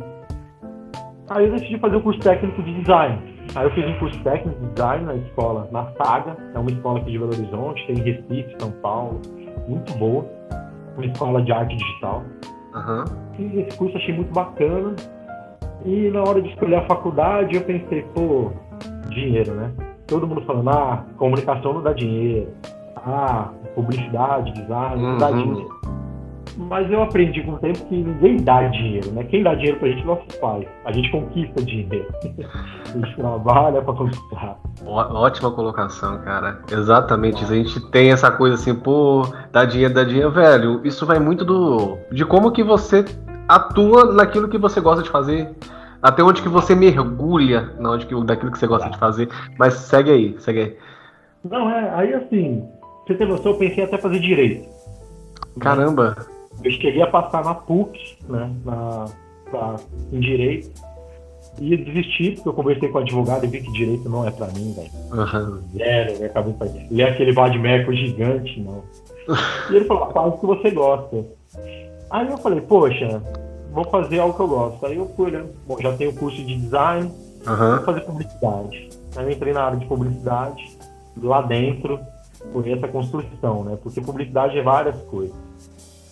Aí 1.29 1.45
eu 1.45 1.51
decidi 1.53 1.77
fazer 1.79 1.95
um 1.95 2.01
curso 2.01 2.19
técnico 2.19 2.61
de 2.63 2.81
design. 2.81 3.30
Aí 3.53 3.65
eu 3.65 3.71
fiz 3.71 3.85
um 3.85 3.99
curso 3.99 4.17
técnico 4.23 4.59
de 4.61 4.67
design 4.73 5.05
na 5.05 5.15
escola, 5.15 5.67
na 5.71 5.91
Saga, 5.97 6.37
é 6.53 6.59
uma 6.59 6.71
escola 6.71 6.99
aqui 6.99 7.11
de 7.11 7.19
Belo 7.19 7.31
Horizonte, 7.31 7.85
tem 7.85 7.97
em 7.97 8.01
Recife, 8.01 8.55
São 8.59 8.71
Paulo, 8.71 9.19
muito 9.67 9.93
boa, 9.97 10.25
uma 10.95 11.05
escola 11.05 11.41
de 11.41 11.51
arte 11.51 11.75
digital. 11.75 12.23
Uhum. 12.73 13.05
Fiz 13.35 13.53
esse 13.53 13.77
curso, 13.77 13.97
achei 13.97 14.15
muito 14.15 14.33
bacana. 14.33 14.95
E 15.83 16.09
na 16.11 16.21
hora 16.21 16.41
de 16.41 16.49
escolher 16.49 16.75
a 16.75 16.85
faculdade, 16.85 17.55
eu 17.55 17.61
pensei, 17.63 18.03
pô, 18.13 18.51
dinheiro, 19.09 19.53
né? 19.53 19.71
Todo 20.07 20.25
mundo 20.25 20.41
falando, 20.41 20.69
ah, 20.69 21.03
comunicação 21.17 21.73
não 21.73 21.81
dá 21.81 21.91
dinheiro. 21.91 22.53
Ah, 22.95 23.49
publicidade, 23.75 24.53
design, 24.53 25.01
não 25.01 25.17
dá 25.17 25.29
uhum. 25.29 25.43
dinheiro. 25.43 25.81
Mas 26.57 26.91
eu 26.91 27.01
aprendi 27.01 27.41
com 27.43 27.53
o 27.53 27.57
tempo 27.59 27.79
que 27.85 27.95
ninguém 27.95 28.37
dá 28.37 28.67
dinheiro, 28.67 29.11
né? 29.11 29.23
Quem 29.23 29.43
dá 29.43 29.55
dinheiro 29.55 29.79
pra 29.79 29.87
gente 29.87 30.01
é 30.01 30.05
nossos 30.05 30.35
pais. 30.35 30.67
A 30.85 30.91
gente 30.91 31.09
conquista 31.09 31.63
dinheiro. 31.63 32.07
a 32.93 32.97
gente 32.97 33.15
trabalha 33.15 33.81
pra 33.81 33.93
conquistar. 33.93 34.57
Ótima 34.85 35.51
colocação, 35.51 36.19
cara. 36.19 36.61
Exatamente. 36.71 37.43
A 37.43 37.47
gente 37.47 37.79
tem 37.89 38.11
essa 38.11 38.29
coisa 38.31 38.55
assim, 38.55 38.75
pô, 38.75 39.25
dá 39.51 39.65
dinheiro, 39.65 39.93
dá 39.93 40.03
dinheiro, 40.03 40.31
velho. 40.31 40.81
Isso 40.83 41.05
vai 41.05 41.19
muito 41.19 41.45
do 41.45 41.97
de 42.11 42.25
como 42.25 42.51
que 42.51 42.63
você 42.63 43.05
atua 43.47 44.13
naquilo 44.13 44.49
que 44.49 44.57
você 44.57 44.81
gosta 44.81 45.03
de 45.03 45.09
fazer. 45.09 45.49
Até 46.01 46.23
onde 46.23 46.41
que 46.41 46.49
você 46.49 46.73
mergulha 46.73 47.73
na 47.79 47.91
onde 47.91 48.07
que, 48.07 48.23
daquilo 48.23 48.51
que 48.51 48.57
você 48.57 48.67
gosta 48.67 48.89
de 48.89 48.97
fazer. 48.97 49.29
Mas 49.57 49.75
segue 49.75 50.09
aí, 50.09 50.35
segue 50.39 50.59
aí. 50.59 50.77
Não, 51.43 51.69
é, 51.69 51.89
aí 51.95 52.13
assim, 52.13 52.67
você 53.05 53.15
tem 53.15 53.27
noção, 53.27 53.51
eu 53.51 53.57
pensei 53.57 53.83
até 53.83 53.97
fazer 53.97 54.19
direito. 54.19 54.67
Caramba! 55.59 56.15
Eu 56.63 56.71
cheguei 56.71 57.01
a 57.01 57.07
passar 57.07 57.43
na 57.43 57.55
PUC, 57.55 58.17
né, 58.29 58.51
na, 58.63 59.05
pra, 59.49 59.75
em 60.11 60.19
Direito, 60.19 60.69
e 61.59 61.75
desisti, 61.75 62.31
porque 62.31 62.49
eu 62.49 62.53
conversei 62.53 62.89
com 62.89 62.97
o 62.97 63.01
advogado 63.01 63.43
e 63.45 63.47
vi 63.47 63.61
que 63.61 63.71
Direito 63.71 64.07
não 64.07 64.27
é 64.27 64.31
pra 64.31 64.47
mim, 64.47 64.73
velho. 64.73 64.89
Uhum. 65.11 65.61
Zero, 65.75 66.19
né, 66.19 66.25
acabei 66.27 66.55
Ele 66.89 67.01
é 67.01 67.09
aquele 67.09 67.33
Vadmeco 67.33 67.93
gigante, 67.93 68.59
não. 68.61 68.83
E 69.69 69.75
ele 69.75 69.85
falou, 69.85 70.11
faz 70.11 70.33
o 70.33 70.37
que 70.37 70.45
você 70.45 70.71
gosta. 70.71 71.25
Aí 72.09 72.29
eu 72.29 72.37
falei, 72.37 72.61
poxa, 72.61 73.21
vou 73.71 73.83
fazer 73.85 74.19
algo 74.19 74.35
que 74.35 74.41
eu 74.41 74.47
gosto. 74.47 74.85
Aí 74.85 74.97
eu 74.97 75.07
fui, 75.15 75.31
né? 75.31 75.45
Bom, 75.67 75.77
já 75.79 75.95
tenho 75.95 76.13
curso 76.13 76.37
de 76.43 76.55
design, 76.55 77.11
uhum. 77.47 77.75
vou 77.75 77.85
fazer 77.85 78.01
publicidade. 78.01 78.89
Aí 79.15 79.25
eu 79.25 79.31
entrei 79.31 79.53
na 79.53 79.63
área 79.63 79.77
de 79.77 79.85
publicidade, 79.85 80.77
lá 81.21 81.41
dentro, 81.41 81.99
por 82.53 82.67
essa 82.67 82.87
construção, 82.87 83.63
né? 83.63 83.77
Porque 83.81 83.99
publicidade 83.99 84.57
é 84.57 84.63
várias 84.63 84.99
coisas 85.03 85.50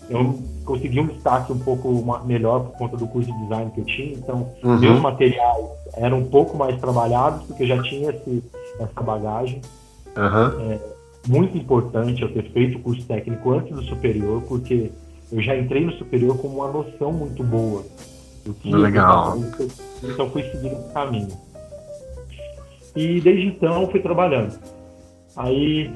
eu 0.09 0.39
consegui 0.65 0.99
um 0.99 1.07
destaque 1.07 1.51
um 1.51 1.59
pouco 1.59 2.03
melhor 2.25 2.65
por 2.65 2.77
conta 2.77 2.97
do 2.97 3.07
curso 3.07 3.31
de 3.31 3.39
design 3.43 3.71
que 3.71 3.81
eu 3.81 3.85
tinha, 3.85 4.13
então 4.13 4.49
uhum. 4.63 4.79
meus 4.79 4.99
materiais 4.99 5.67
eram 5.95 6.19
um 6.19 6.25
pouco 6.25 6.57
mais 6.57 6.79
trabalhados, 6.79 7.43
porque 7.45 7.63
eu 7.63 7.67
já 7.67 7.81
tinha 7.83 8.09
esse, 8.09 8.43
essa 8.79 9.01
bagagem. 9.01 9.61
Uhum. 10.17 10.71
É 10.71 10.79
muito 11.27 11.57
importante 11.57 12.21
eu 12.21 12.33
ter 12.33 12.51
feito 12.51 12.77
o 12.77 12.81
curso 12.81 13.05
técnico 13.05 13.51
antes 13.51 13.75
do 13.75 13.83
superior, 13.83 14.41
porque 14.47 14.91
eu 15.31 15.41
já 15.41 15.55
entrei 15.55 15.85
no 15.85 15.91
superior 15.93 16.37
com 16.37 16.47
uma 16.47 16.71
noção 16.71 17.11
muito 17.11 17.43
boa 17.43 17.83
do 18.45 18.53
que 18.53 18.73
Legal. 18.73 19.37
Então, 19.37 19.67
então 20.03 20.29
fui 20.29 20.43
seguindo 20.43 20.73
esse 20.73 20.93
caminho. 20.93 21.27
E 22.95 23.21
desde 23.21 23.47
então 23.47 23.87
fui 23.89 23.99
trabalhando. 23.99 24.57
Aí, 25.35 25.91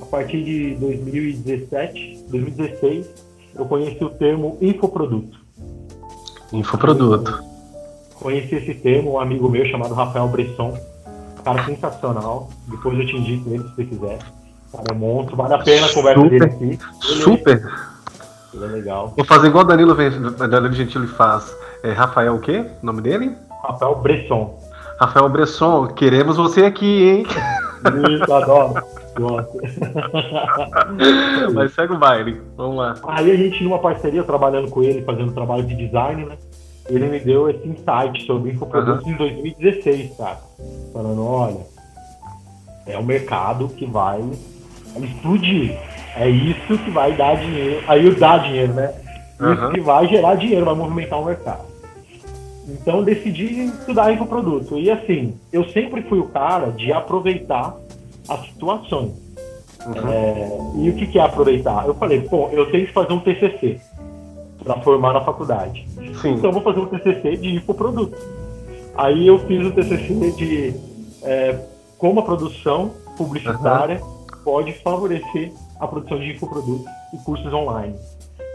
a 0.00 0.06
partir 0.06 0.42
de 0.42 0.74
2017, 0.76 2.24
2016, 2.30 3.19
eu 3.54 3.64
conheci 3.64 4.02
o 4.04 4.10
termo 4.10 4.58
infoproduto. 4.60 5.38
Infoproduto. 6.52 7.42
Conheci 8.14 8.56
esse 8.56 8.74
termo, 8.74 9.12
um 9.12 9.20
amigo 9.20 9.48
meu 9.48 9.64
chamado 9.66 9.94
Rafael 9.94 10.28
Bresson, 10.28 10.78
cara 11.44 11.64
sensacional. 11.64 12.50
Depois 12.68 12.98
eu 12.98 13.06
te 13.06 13.16
indico 13.16 13.50
ele 13.50 13.62
se 13.62 13.74
você 13.74 13.84
quiser. 13.84 14.18
Cara, 14.72 14.84
é 14.90 14.94
monstro, 14.94 15.36
vale 15.36 15.54
a 15.54 15.58
pena 15.58 15.86
a 15.86 15.92
conversa 15.92 16.20
Super. 16.20 16.30
dele 16.30 16.44
aqui. 16.44 16.64
Ele 16.64 17.22
Super! 17.22 17.90
Ele 18.52 18.64
é 18.64 18.68
legal. 18.68 19.14
Vou 19.16 19.24
fazer 19.24 19.46
igual 19.46 19.64
o 19.64 19.66
Danilo, 19.66 19.94
Danilo 19.94 20.72
Gentili 20.72 21.06
faz. 21.06 21.56
É 21.82 21.92
Rafael 21.92 22.34
o 22.34 22.40
quê? 22.40 22.66
O 22.82 22.86
nome 22.86 23.00
dele? 23.00 23.34
Rafael 23.62 23.94
Bresson. 23.96 24.58
Rafael 24.98 25.28
Bresson, 25.28 25.86
queremos 25.88 26.36
você 26.36 26.64
aqui, 26.64 27.08
hein? 27.08 27.26
Isso, 28.10 28.32
adoro. 28.32 28.82
Mas 31.54 31.74
segue 31.74 31.92
o 31.92 31.98
baile, 31.98 32.40
vamos 32.56 32.76
lá. 32.76 32.94
Aí 33.08 33.30
a 33.30 33.36
gente, 33.36 33.62
numa 33.64 33.78
parceria, 33.78 34.22
trabalhando 34.22 34.70
com 34.70 34.82
ele, 34.82 35.02
fazendo 35.02 35.32
trabalho 35.32 35.64
de 35.64 35.74
design, 35.74 36.26
né? 36.26 36.36
Ele 36.88 37.06
me 37.06 37.20
deu 37.20 37.48
esse 37.48 37.66
insight 37.68 38.26
sobre 38.26 38.50
infoprodutos 38.50 39.04
uhum. 39.04 39.12
em 39.12 39.16
2016, 39.16 40.16
cara. 40.16 40.38
Falando, 40.92 41.24
olha, 41.24 41.60
é 42.86 42.98
um 42.98 43.04
mercado 43.04 43.68
que 43.68 43.86
vai 43.86 44.22
explodir. 44.96 45.78
É 46.16 46.28
isso 46.28 46.76
que 46.78 46.90
vai 46.90 47.12
dar 47.12 47.36
dinheiro. 47.36 47.84
Aí 47.86 48.12
dá 48.14 48.38
dinheiro, 48.38 48.74
né? 48.74 48.92
Isso 49.40 49.64
uhum. 49.64 49.72
que 49.72 49.80
vai 49.80 50.08
gerar 50.08 50.34
dinheiro, 50.34 50.64
vai 50.64 50.74
movimentar 50.74 51.20
o 51.20 51.24
mercado. 51.24 51.70
Então 52.68 53.02
decidi 53.02 53.64
estudar 53.64 54.12
infoproduto. 54.12 54.78
E 54.78 54.90
assim, 54.90 55.38
eu 55.52 55.64
sempre 55.68 56.02
fui 56.02 56.18
o 56.18 56.28
cara 56.28 56.70
de 56.70 56.92
aproveitar 56.92 57.74
as 58.30 58.46
situações. 58.46 59.12
Uhum. 59.86 60.08
É, 60.08 60.58
e 60.76 60.90
o 60.90 60.94
que, 60.94 61.06
que 61.06 61.18
é 61.18 61.22
aproveitar? 61.22 61.86
Eu 61.86 61.94
falei, 61.94 62.20
pô, 62.22 62.48
eu 62.52 62.70
tenho 62.70 62.86
que 62.86 62.92
fazer 62.92 63.12
um 63.12 63.20
TCC 63.20 63.80
para 64.62 64.80
formar 64.80 65.14
na 65.14 65.20
faculdade. 65.22 65.86
Sim. 66.20 66.34
Então 66.34 66.50
eu 66.50 66.52
vou 66.52 66.62
fazer 66.62 66.80
um 66.80 66.86
TCC 66.86 67.36
de 67.36 67.54
infoproduto. 67.56 68.16
Aí 68.94 69.26
eu 69.26 69.38
fiz 69.40 69.66
o 69.66 69.72
TCC 69.72 70.32
de 70.32 70.74
é, 71.22 71.58
como 71.96 72.20
a 72.20 72.22
produção 72.22 72.92
publicitária 73.16 74.00
uhum. 74.02 74.26
pode 74.44 74.72
favorecer 74.74 75.52
a 75.78 75.86
produção 75.86 76.18
de 76.18 76.32
infoprodutos 76.32 76.86
e 77.12 77.18
cursos 77.18 77.52
online. 77.52 77.94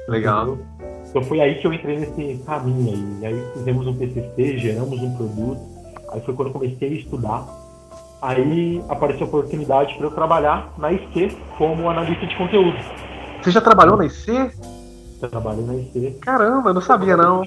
Legal. 0.08 0.48
Entendeu? 0.48 0.66
Então 1.10 1.24
foi 1.24 1.40
aí 1.40 1.56
que 1.56 1.66
eu 1.66 1.74
entrei 1.74 1.98
nesse 1.98 2.44
caminho 2.44 2.94
aí. 2.94 3.22
E 3.22 3.26
aí 3.26 3.54
fizemos 3.54 3.88
um 3.88 3.96
PCC, 3.96 4.58
geramos 4.58 5.02
um 5.02 5.16
produto. 5.16 5.62
Aí 6.12 6.22
foi 6.22 6.34
quando 6.34 6.50
eu 6.50 6.54
comecei 6.54 6.90
a 6.90 6.94
estudar. 6.94 7.65
Aí 8.22 8.84
apareceu 8.90 9.26
a 9.26 9.30
oportunidade 9.30 9.96
para 9.96 10.08
eu 10.08 10.12
trabalhar 10.12 10.74
na 10.78 10.92
IC 10.92 11.38
como 11.58 11.90
analista 11.90 12.26
de 12.26 12.36
conteúdo. 12.36 12.78
Você 13.42 13.52
já 13.52 13.62
trabalhou 13.62 13.98
na 13.98 14.06
IC? 14.06 14.52
Trabalhei 15.30 15.66
na 15.66 15.76
IC. 15.76 16.18
Caramba, 16.22 16.70
eu 16.70 16.74
não 16.74 16.82
sabia 16.82 17.16
não. 17.16 17.44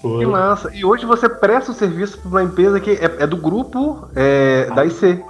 Foi. 0.00 0.18
Que 0.18 0.26
massa. 0.26 0.74
E 0.74 0.84
hoje 0.84 1.06
você 1.06 1.28
presta 1.28 1.70
o 1.70 1.74
serviço 1.74 2.18
para 2.18 2.28
uma 2.28 2.42
empresa 2.42 2.80
que 2.80 2.90
é, 2.90 3.22
é 3.22 3.26
do 3.26 3.36
grupo 3.36 4.08
é, 4.16 4.66
da 4.74 4.84
IC. 4.84 5.24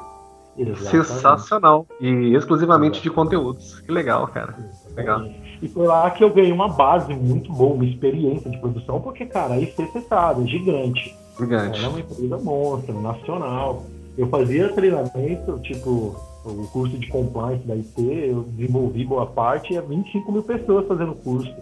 Exatamente. 0.56 0.90
Sensacional. 0.90 1.86
E 2.00 2.34
exclusivamente 2.34 3.02
de 3.02 3.10
conteúdos. 3.10 3.80
Que 3.80 3.92
legal, 3.92 4.26
cara. 4.28 4.54
Legal. 4.96 5.22
E 5.60 5.68
foi 5.68 5.86
lá 5.86 6.10
que 6.10 6.24
eu 6.24 6.30
ganhei 6.30 6.52
uma 6.52 6.68
base 6.68 7.14
muito 7.14 7.52
boa, 7.52 7.74
uma 7.74 7.84
experiência 7.84 8.50
de 8.50 8.58
produção, 8.58 9.00
porque, 9.00 9.24
cara, 9.26 9.54
a 9.54 9.60
IC, 9.60 9.74
você 9.76 10.00
sabe, 10.02 10.44
é 10.44 10.46
gigante. 10.46 11.16
Gigante. 11.38 11.84
É 11.84 11.88
uma 11.88 12.00
empresa 12.00 12.38
monstra, 12.38 12.94
nacional. 12.94 13.84
Eu 14.16 14.28
fazia 14.28 14.68
treinamento, 14.72 15.58
tipo, 15.60 16.14
o 16.44 16.68
curso 16.72 16.98
de 16.98 17.08
compliance 17.08 17.66
da 17.66 17.74
IC, 17.74 17.92
eu 17.98 18.42
desenvolvi 18.42 19.04
boa 19.04 19.26
parte 19.26 19.74
e 19.74 19.80
25 19.80 20.32
mil 20.32 20.42
pessoas 20.42 20.86
fazendo 20.86 21.14
curso, 21.14 21.52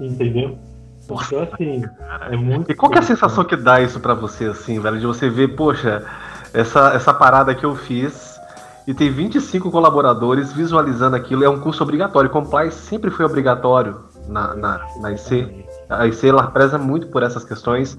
entendeu? 0.00 0.58
Então, 1.04 1.18
assim, 1.42 1.84
é 2.30 2.36
muito. 2.36 2.70
E 2.70 2.74
qual 2.74 2.90
que 2.90 2.98
é 2.98 3.00
a 3.00 3.04
sensação 3.04 3.44
que 3.44 3.56
dá 3.56 3.80
isso 3.80 4.00
para 4.00 4.14
você, 4.14 4.46
assim, 4.46 4.78
velho? 4.78 4.98
De 4.98 5.06
você 5.06 5.28
ver, 5.28 5.56
poxa, 5.56 6.04
essa, 6.52 6.92
essa 6.94 7.12
parada 7.12 7.54
que 7.54 7.64
eu 7.64 7.74
fiz 7.74 8.38
e 8.86 8.94
tem 8.94 9.10
25 9.10 9.70
colaboradores 9.70 10.52
visualizando 10.52 11.16
aquilo. 11.16 11.44
É 11.44 11.48
um 11.48 11.60
curso 11.60 11.82
obrigatório. 11.82 12.30
Compliance 12.30 12.76
sempre 12.76 13.10
foi 13.10 13.24
obrigatório 13.24 14.00
na, 14.28 14.54
na, 14.54 14.86
na 15.00 15.12
IC. 15.12 15.66
A 15.88 16.06
IC 16.06 16.28
ela 16.28 16.46
preza 16.48 16.78
muito 16.78 17.08
por 17.08 17.22
essas 17.22 17.44
questões. 17.44 17.98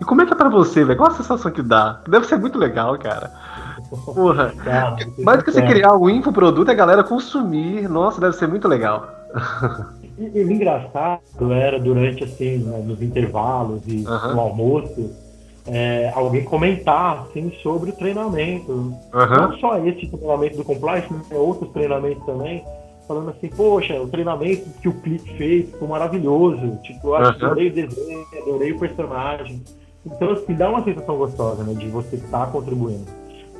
E 0.00 0.04
como 0.04 0.22
é 0.22 0.26
que 0.26 0.32
é 0.32 0.36
pra 0.36 0.48
você, 0.48 0.84
velho? 0.84 0.98
Qual 0.98 1.10
a 1.10 1.14
sensação 1.14 1.50
que 1.50 1.62
dá? 1.62 2.00
Deve 2.08 2.26
ser 2.26 2.38
muito 2.38 2.58
legal, 2.58 2.96
cara. 2.98 3.30
Porra. 3.90 4.52
Cara, 4.62 4.96
Mais 5.18 5.38
do 5.38 5.44
que 5.44 5.52
você 5.52 5.62
criar 5.62 5.96
um 5.96 6.08
infoproduto, 6.08 6.70
a 6.70 6.74
galera 6.74 7.04
consumir. 7.04 7.88
Nossa, 7.88 8.20
deve 8.20 8.36
ser 8.36 8.46
muito 8.46 8.68
legal. 8.68 9.08
E, 10.18 10.38
e 10.38 10.44
o 10.44 10.50
engraçado 10.50 11.52
era 11.52 11.78
durante, 11.78 12.24
assim, 12.24 12.58
né, 12.58 12.82
nos 12.84 13.00
intervalos 13.00 13.82
e 13.86 14.06
uhum. 14.06 14.34
no 14.34 14.40
almoço 14.40 15.10
é, 15.66 16.10
alguém 16.14 16.44
comentar 16.44 17.22
assim, 17.22 17.52
sobre 17.62 17.90
o 17.90 17.92
treinamento. 17.92 18.72
Uhum. 18.72 18.96
Não 19.12 19.58
só 19.58 19.78
esse 19.78 20.06
treinamento 20.08 20.56
do 20.56 20.64
compliance, 20.64 21.06
mas 21.10 21.30
outros 21.38 21.70
treinamentos 21.72 22.24
também. 22.24 22.64
Falando 23.06 23.30
assim, 23.30 23.48
poxa, 23.48 24.00
o 24.00 24.06
treinamento 24.06 24.68
que 24.80 24.88
o 24.88 24.92
Clique 24.92 25.36
fez 25.36 25.70
foi 25.78 25.88
maravilhoso. 25.88 26.78
Tipo, 26.82 27.08
eu 27.08 27.16
acho 27.16 27.38
que 27.38 27.44
adorei 27.44 27.68
o 27.68 27.72
desenho, 27.72 28.26
adorei 28.40 28.72
o 28.72 28.78
personagem. 28.78 29.62
Então, 30.06 30.30
assim, 30.30 30.54
dá 30.54 30.70
uma 30.70 30.84
sensação 30.84 31.16
gostosa, 31.16 31.64
né? 31.64 31.74
De 31.74 31.88
você 31.88 32.16
estar 32.16 32.46
contribuindo. 32.52 33.04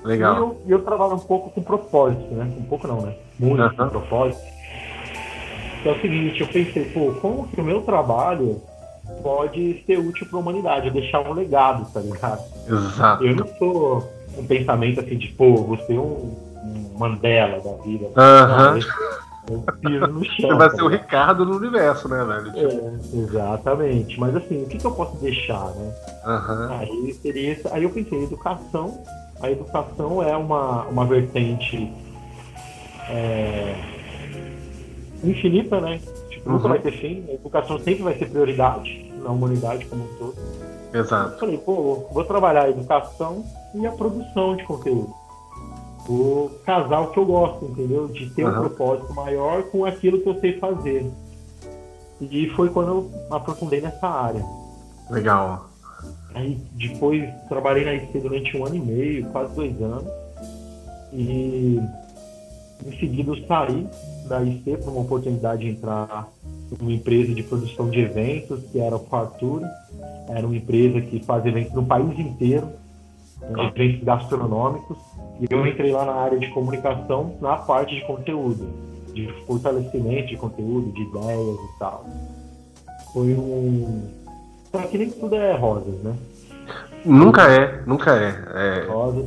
Legal. 0.04 0.35
E 0.35 0.38
eu, 0.38 0.78
eu 0.78 0.85
trabalho 0.85 1.14
um 1.14 1.19
pouco 1.19 1.50
com 1.50 1.62
propósito, 1.62 2.35
né? 2.35 2.50
Um 2.59 2.64
pouco 2.64 2.87
não, 2.87 3.02
né? 3.02 3.14
Muito 3.38 3.62
uhum. 3.62 3.69
com 3.76 3.88
propósito. 3.88 4.42
Então 5.80 5.92
é 5.92 5.97
o 5.97 6.00
seguinte, 6.00 6.40
eu 6.40 6.47
pensei, 6.47 6.85
pô, 6.87 7.12
como 7.21 7.49
que 7.49 7.61
o 7.61 7.64
meu 7.64 7.83
trabalho 7.83 8.61
pode 9.23 9.83
ser 9.87 9.99
útil 9.99 10.26
para 10.26 10.38
a 10.38 10.40
humanidade, 10.40 10.90
deixar 10.90 11.21
um 11.21 11.33
legado, 11.33 11.90
tá 11.92 12.00
ligado? 12.00 12.42
Exato. 12.69 13.25
Eu 13.25 13.37
não 13.37 13.47
sou 13.59 14.11
um 14.37 14.47
pensamento 14.47 15.00
assim 15.00 15.16
de, 15.16 15.28
pô, 15.28 15.57
vou 15.57 15.78
ser 15.78 15.99
um, 15.99 16.35
um 16.64 16.99
Mandela 16.99 17.61
da 17.61 17.83
vida. 17.83 18.09
Aham. 18.16 18.78
Eu 19.50 19.62
piso 19.80 20.07
no 20.07 20.25
chão. 20.37 20.50
Você 20.50 20.54
vai 20.54 20.71
tá 20.71 20.76
ser 20.76 20.83
o 20.83 20.88
Ricardo 20.88 21.47
no 21.47 21.57
universo, 21.57 22.09
né, 22.09 22.25
velho? 22.25 22.52
É, 22.57 23.19
exatamente. 23.19 24.21
Mas 24.21 24.37
assim, 24.37 24.62
o 24.62 24.66
que, 24.66 24.78
que 24.78 24.85
eu 24.85 24.92
posso 24.92 25.16
deixar, 25.16 25.64
né? 25.75 25.95
Uhum. 26.26 26.78
Aí 26.78 27.14
seria. 27.14 27.59
Aí 27.73 27.83
eu 27.83 27.90
pensei, 27.90 28.23
educação. 28.23 29.02
A 29.40 29.50
educação 29.50 30.23
é 30.23 30.37
uma, 30.37 30.85
uma 30.85 31.06
vertente 31.06 31.92
é, 33.09 33.75
infinita, 35.25 35.80
né? 35.80 36.00
Tipo, 36.28 36.50
nunca 36.50 36.64
uhum. 36.64 36.70
vai 36.70 36.78
ter 36.78 36.92
fim. 36.92 37.25
A 37.28 37.32
educação 37.32 37.78
sempre 37.78 38.02
vai 38.02 38.14
ser 38.18 38.26
prioridade 38.26 39.12
na 39.23 39.30
humanidade 39.30 39.87
como 39.87 40.04
um 40.04 40.14
todo. 40.18 40.35
Exato. 40.92 41.35
Eu 41.35 41.38
falei, 41.38 41.59
pô, 41.59 42.09
vou 42.12 42.25
trabalhar 42.25 42.64
a 42.64 42.70
educação 42.70 43.44
e 43.75 43.87
a 43.87 43.92
produção 43.92 44.56
de 44.56 44.64
conteúdo. 44.64 45.14
Vou 46.06 46.50
casar 46.64 47.00
o 47.00 47.11
que 47.12 47.18
eu 47.18 47.25
gosto, 47.25 47.64
entendeu? 47.66 48.09
De 48.09 48.28
ter 48.30 48.44
uhum. 48.44 48.50
um 48.50 48.61
propósito 48.61 49.14
maior 49.14 49.62
com 49.64 49.85
aquilo 49.85 50.20
que 50.20 50.28
eu 50.28 50.40
sei 50.40 50.59
fazer. 50.59 51.11
E 52.20 52.49
foi 52.50 52.68
quando 52.68 52.88
eu 52.88 53.11
aprofundei 53.30 53.80
nessa 53.80 54.06
área. 54.06 54.44
Legal. 55.09 55.70
Aí 56.35 56.59
depois 56.73 57.29
trabalhei 57.49 57.85
na 57.85 57.95
IC 57.95 58.21
durante 58.21 58.57
um 58.57 58.65
ano 58.65 58.77
e 58.77 58.81
meio, 58.81 59.27
quase 59.27 59.55
dois 59.55 59.83
anos. 59.83 60.11
E 61.13 61.81
em 62.87 62.99
seguida 62.99 63.33
saí 63.47 63.87
da 64.29 64.43
IC 64.43 64.77
para 64.79 64.91
uma 64.91 65.01
oportunidade 65.01 65.63
de 65.63 65.71
entrar 65.71 66.29
uma 66.81 66.93
empresa 66.93 67.35
de 67.35 67.43
produção 67.43 67.91
de 67.91 68.01
eventos, 68.01 68.63
que 68.71 68.79
era 68.79 68.95
o 68.95 69.01
Fartura. 69.01 69.69
Era 70.29 70.47
uma 70.47 70.57
empresa 70.57 71.01
que 71.01 71.21
faz 71.25 71.45
eventos 71.45 71.73
no 71.73 71.85
país 71.85 72.17
inteiro, 72.19 72.69
eventos 73.75 74.05
gastronômicos. 74.05 74.97
E 75.41 75.47
eu 75.53 75.67
entrei 75.67 75.91
lá 75.91 76.05
na 76.05 76.13
área 76.13 76.39
de 76.39 76.49
comunicação, 76.51 77.35
na 77.41 77.57
parte 77.57 77.95
de 77.95 78.07
conteúdo, 78.07 78.69
de 79.13 79.27
fortalecimento 79.47 80.29
de 80.29 80.37
conteúdo, 80.37 80.93
de 80.93 81.03
ideias 81.03 81.59
e 81.59 81.79
tal. 81.79 82.07
Foi 83.13 83.35
um. 83.35 84.20
Só 84.73 84.79
que 84.83 84.99
nem 84.99 85.11
tudo 85.11 85.35
é 85.35 85.57
rosas, 85.57 85.95
né? 86.03 86.17
Nunca 87.05 87.50
é, 87.50 87.83
nunca 87.87 88.11
é. 88.12 88.83
é... 88.83 88.87
Rosas. 88.87 89.27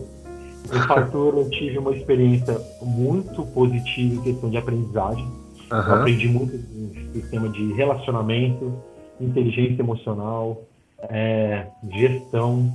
Em 0.73 0.87
Fartura 0.87 1.37
eu 1.37 1.49
tive 1.49 1.77
uma 1.77 1.91
experiência 1.91 2.59
muito 2.81 3.43
positiva 3.47 4.15
em 4.15 4.21
questão 4.21 4.49
de 4.49 4.57
aprendizagem 4.57 5.43
Uhum. 5.73 5.93
Aprendi 5.93 6.27
muito 6.27 6.55
em 6.55 7.11
sistema 7.13 7.49
de 7.49 7.73
relacionamento, 7.73 8.73
inteligência 9.19 9.81
emocional, 9.81 10.61
é, 10.99 11.65
gestão, 11.91 12.71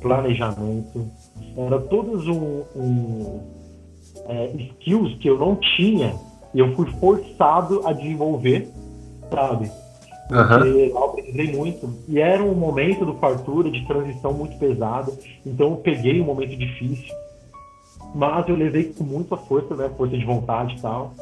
planejamento. 0.00 1.06
Era 1.56 1.78
todos 1.78 2.26
um, 2.26 2.62
um 2.74 3.40
é, 4.26 4.46
skills 4.56 5.14
que 5.20 5.28
eu 5.28 5.38
não 5.38 5.54
tinha 5.54 6.14
e 6.52 6.58
eu 6.58 6.74
fui 6.74 6.90
forçado 6.98 7.86
a 7.86 7.92
desenvolver, 7.92 8.68
sabe? 9.30 9.70
Porque 10.28 10.68
uhum. 10.68 10.78
eu 10.78 11.04
aprendi 11.04 11.56
muito. 11.56 11.90
E 12.08 12.18
era 12.18 12.42
um 12.42 12.54
momento 12.54 13.04
do 13.04 13.14
fartura 13.14 13.70
de 13.70 13.86
transição 13.86 14.32
muito 14.32 14.56
pesado. 14.58 15.12
Então 15.44 15.70
eu 15.70 15.76
peguei 15.76 16.20
um 16.20 16.24
momento 16.24 16.56
difícil. 16.56 17.14
Mas 18.14 18.48
eu 18.48 18.56
levei 18.56 18.84
com 18.84 19.04
muita 19.04 19.36
força, 19.36 19.74
né? 19.74 19.90
Força 19.96 20.16
de 20.16 20.24
vontade 20.24 20.76
e 20.76 20.80
tal. 20.80 21.14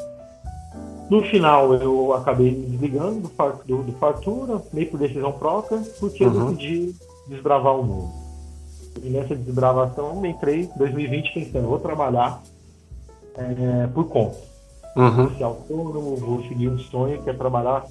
No 1.11 1.23
final, 1.23 1.75
eu 1.75 2.14
acabei 2.14 2.52
me 2.52 2.66
desligando 2.66 3.21
do, 3.21 3.28
do, 3.66 3.83
do 3.83 3.92
Fartura, 3.99 4.62
meio 4.73 4.88
por 4.90 5.00
decisão 5.00 5.33
própria, 5.33 5.83
porque 5.99 6.25
uhum. 6.25 6.35
eu 6.35 6.47
decidi 6.52 6.95
desbravar 7.26 7.75
o 7.76 7.83
mundo. 7.83 8.12
E 9.02 9.09
nessa 9.09 9.35
desbravação, 9.35 10.25
eu 10.25 10.26
entrei 10.26 10.62
em 10.62 10.78
2020 10.78 11.35
pensando, 11.35 11.69
vou 11.69 11.80
trabalhar 11.80 12.40
é, 13.37 13.88
por 13.88 14.04
conta. 14.04 14.37
Uhum. 14.97 15.26
Vou 15.26 15.37
ser 15.37 15.45
autônomo, 15.45 16.16
vou 16.16 16.42
seguir 16.42 16.69
um 16.69 16.78
sonho 16.78 17.23
que 17.23 17.30
é 17.30 17.33
trabalhar 17.33 17.85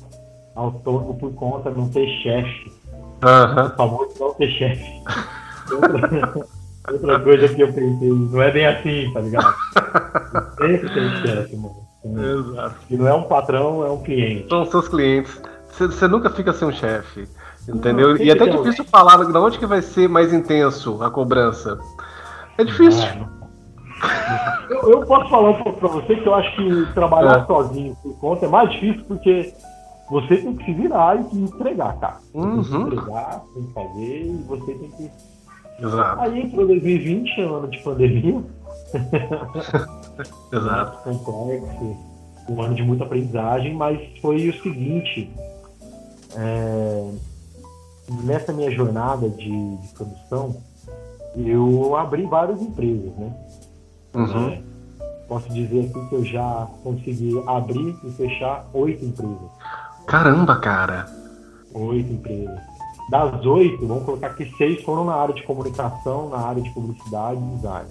autônomo 0.55 1.15
por 1.15 1.33
conta, 1.33 1.69
não 1.69 1.89
ter 1.89 2.07
chefe. 2.21 2.71
Uhum. 3.23 3.65
O 3.65 3.69
famoso 3.75 4.11
não 4.19 4.33
ter 4.33 4.49
chefe. 4.51 5.03
Outra, 5.71 6.45
outra 6.91 7.19
coisa 7.19 7.47
que 7.49 7.61
eu 7.61 7.73
pensei, 7.73 8.09
não 8.09 8.41
é 8.41 8.51
bem 8.51 8.65
assim, 8.65 9.11
tá 9.13 9.21
ligado? 9.21 9.55
Sempre 10.57 10.93
tem 10.93 11.09
chefe, 11.21 11.55
mano. 11.55 11.89
Exato. 12.05 12.75
E 12.89 12.95
não 12.95 13.07
é 13.07 13.13
um 13.13 13.23
patrão, 13.23 13.85
é 13.85 13.91
um 13.91 14.01
cliente. 14.01 14.47
São 14.49 14.65
seus 14.65 14.87
clientes. 14.87 15.41
Você 15.77 16.07
nunca 16.07 16.29
fica 16.29 16.53
sem 16.53 16.67
um 16.67 16.71
chefe. 16.71 17.27
Entendeu? 17.67 18.09
Não, 18.09 18.17
e 18.17 18.29
é 18.29 18.33
até 18.33 18.47
difícil 18.47 18.83
falar 18.85 19.23
de 19.23 19.37
onde 19.37 19.59
que 19.59 19.65
vai 19.65 19.81
ser 19.81 20.07
mais 20.09 20.33
intenso 20.33 21.03
a 21.03 21.11
cobrança. 21.11 21.77
É 22.57 22.63
difícil. 22.63 23.07
Eu, 24.69 24.91
eu 24.91 25.05
posso 25.05 25.29
falar 25.29 25.49
um 25.51 25.61
pouco 25.61 25.79
pra 25.79 25.89
você 25.89 26.15
que 26.15 26.25
eu 26.25 26.33
acho 26.33 26.55
que 26.55 26.93
trabalhar 26.93 27.39
É. 27.41 27.45
sozinho 27.45 27.95
por 28.01 28.17
conta 28.19 28.45
é 28.45 28.49
mais 28.49 28.71
difícil 28.71 29.03
porque 29.07 29.53
você 30.09 30.37
tem 30.37 30.55
que 30.55 30.65
se 30.65 30.73
virar 30.73 31.15
e 31.33 31.37
entregar, 31.37 31.97
cara. 31.99 32.19
Que 32.31 32.37
Uhum. 32.37 32.87
entregar, 32.87 33.43
tem 33.53 33.63
que 33.63 33.73
fazer 33.73 34.25
e 34.25 34.43
você 34.47 34.73
tem 34.73 34.91
que. 34.91 35.11
Exato, 35.81 36.21
Aí 36.21 36.41
entrou 36.41 36.67
2020, 36.67 37.41
ano 37.41 37.67
de 37.69 37.77
pandemia, 37.79 38.43
exato. 40.51 41.09
complexo, 41.23 41.97
um 42.49 42.61
ano 42.61 42.75
de 42.75 42.83
muita 42.83 43.03
aprendizagem, 43.05 43.73
mas 43.75 43.99
foi 44.21 44.49
o 44.49 44.61
seguinte. 44.61 45.31
é, 46.35 47.11
nessa 48.23 48.51
minha 48.51 48.71
jornada 48.71 49.29
de, 49.29 49.77
de 49.77 49.87
produção, 49.89 50.55
eu 51.35 51.95
abri 51.95 52.23
várias 52.25 52.61
empresas, 52.61 53.15
né? 53.17 53.33
Uhum. 54.15 54.49
É, 54.49 54.61
posso 55.27 55.47
dizer 55.53 55.85
aqui 55.89 56.09
que 56.09 56.15
eu 56.15 56.25
já 56.25 56.67
consegui 56.83 57.41
abrir 57.47 57.95
e 58.03 58.11
fechar 58.11 58.67
oito 58.73 59.05
empresas. 59.05 59.49
Caramba, 60.09 60.55
cara. 60.55 61.05
Oito 61.71 62.11
empresas. 62.11 62.59
Das 63.11 63.45
oito, 63.45 63.85
vamos 63.85 64.05
colocar 64.05 64.29
que 64.29 64.51
seis 64.57 64.81
foram 64.81 65.05
na 65.05 65.13
área 65.13 65.35
de 65.35 65.43
comunicação, 65.43 66.29
na 66.29 66.39
área 66.39 66.63
de 66.63 66.69
publicidade 66.71 67.39
e 67.39 67.55
design. 67.55 67.89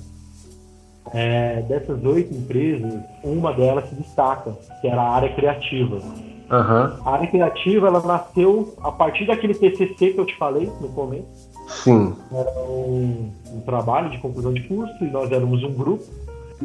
É, 1.15 1.63
dessas 1.63 2.05
oito 2.05 2.35
empresas, 2.35 2.93
uma 3.23 3.53
delas 3.53 3.89
se 3.89 3.95
destaca, 3.95 4.51
que 4.81 4.89
era 4.89 5.01
a 5.01 5.15
área 5.15 5.33
criativa. 5.33 6.03
Aham. 6.51 7.01
A 7.05 7.13
área 7.13 7.29
criativa 7.29 7.87
ela 7.87 8.01
nasceu 8.01 8.75
a 8.83 8.91
partir 8.91 9.25
daquele 9.25 9.55
TCC 9.55 10.11
que 10.11 10.19
eu 10.19 10.27
te 10.27 10.37
falei 10.37 10.69
no 10.81 10.89
começo. 10.89 11.49
Sim. 11.69 12.17
Era 12.33 12.51
um, 12.69 13.31
um 13.53 13.61
trabalho 13.61 14.11
de 14.11 14.19
conclusão 14.19 14.53
de 14.53 14.63
curso 14.63 15.05
e 15.05 15.07
nós 15.09 15.31
éramos 15.31 15.63
um 15.63 15.73
grupo. 15.73 16.05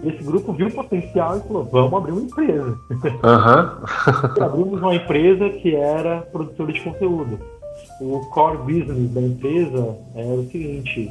E 0.01 0.07
esse 0.09 0.23
grupo 0.23 0.53
viu 0.53 0.67
o 0.67 0.71
potencial 0.71 1.37
e 1.37 1.41
falou: 1.41 1.65
vamos 1.65 1.93
abrir 1.93 2.11
uma 2.13 2.21
empresa. 2.21 2.77
E 4.37 4.41
abrimos 4.41 4.81
uma 4.81 4.95
empresa 4.95 5.49
que 5.49 5.75
era 5.75 6.21
produtora 6.31 6.71
de 6.73 6.81
conteúdo. 6.81 7.39
O 8.01 8.19
core 8.31 8.57
business 8.57 9.11
da 9.11 9.21
empresa 9.21 9.95
era 10.15 10.33
o 10.33 10.49
seguinte: 10.49 11.09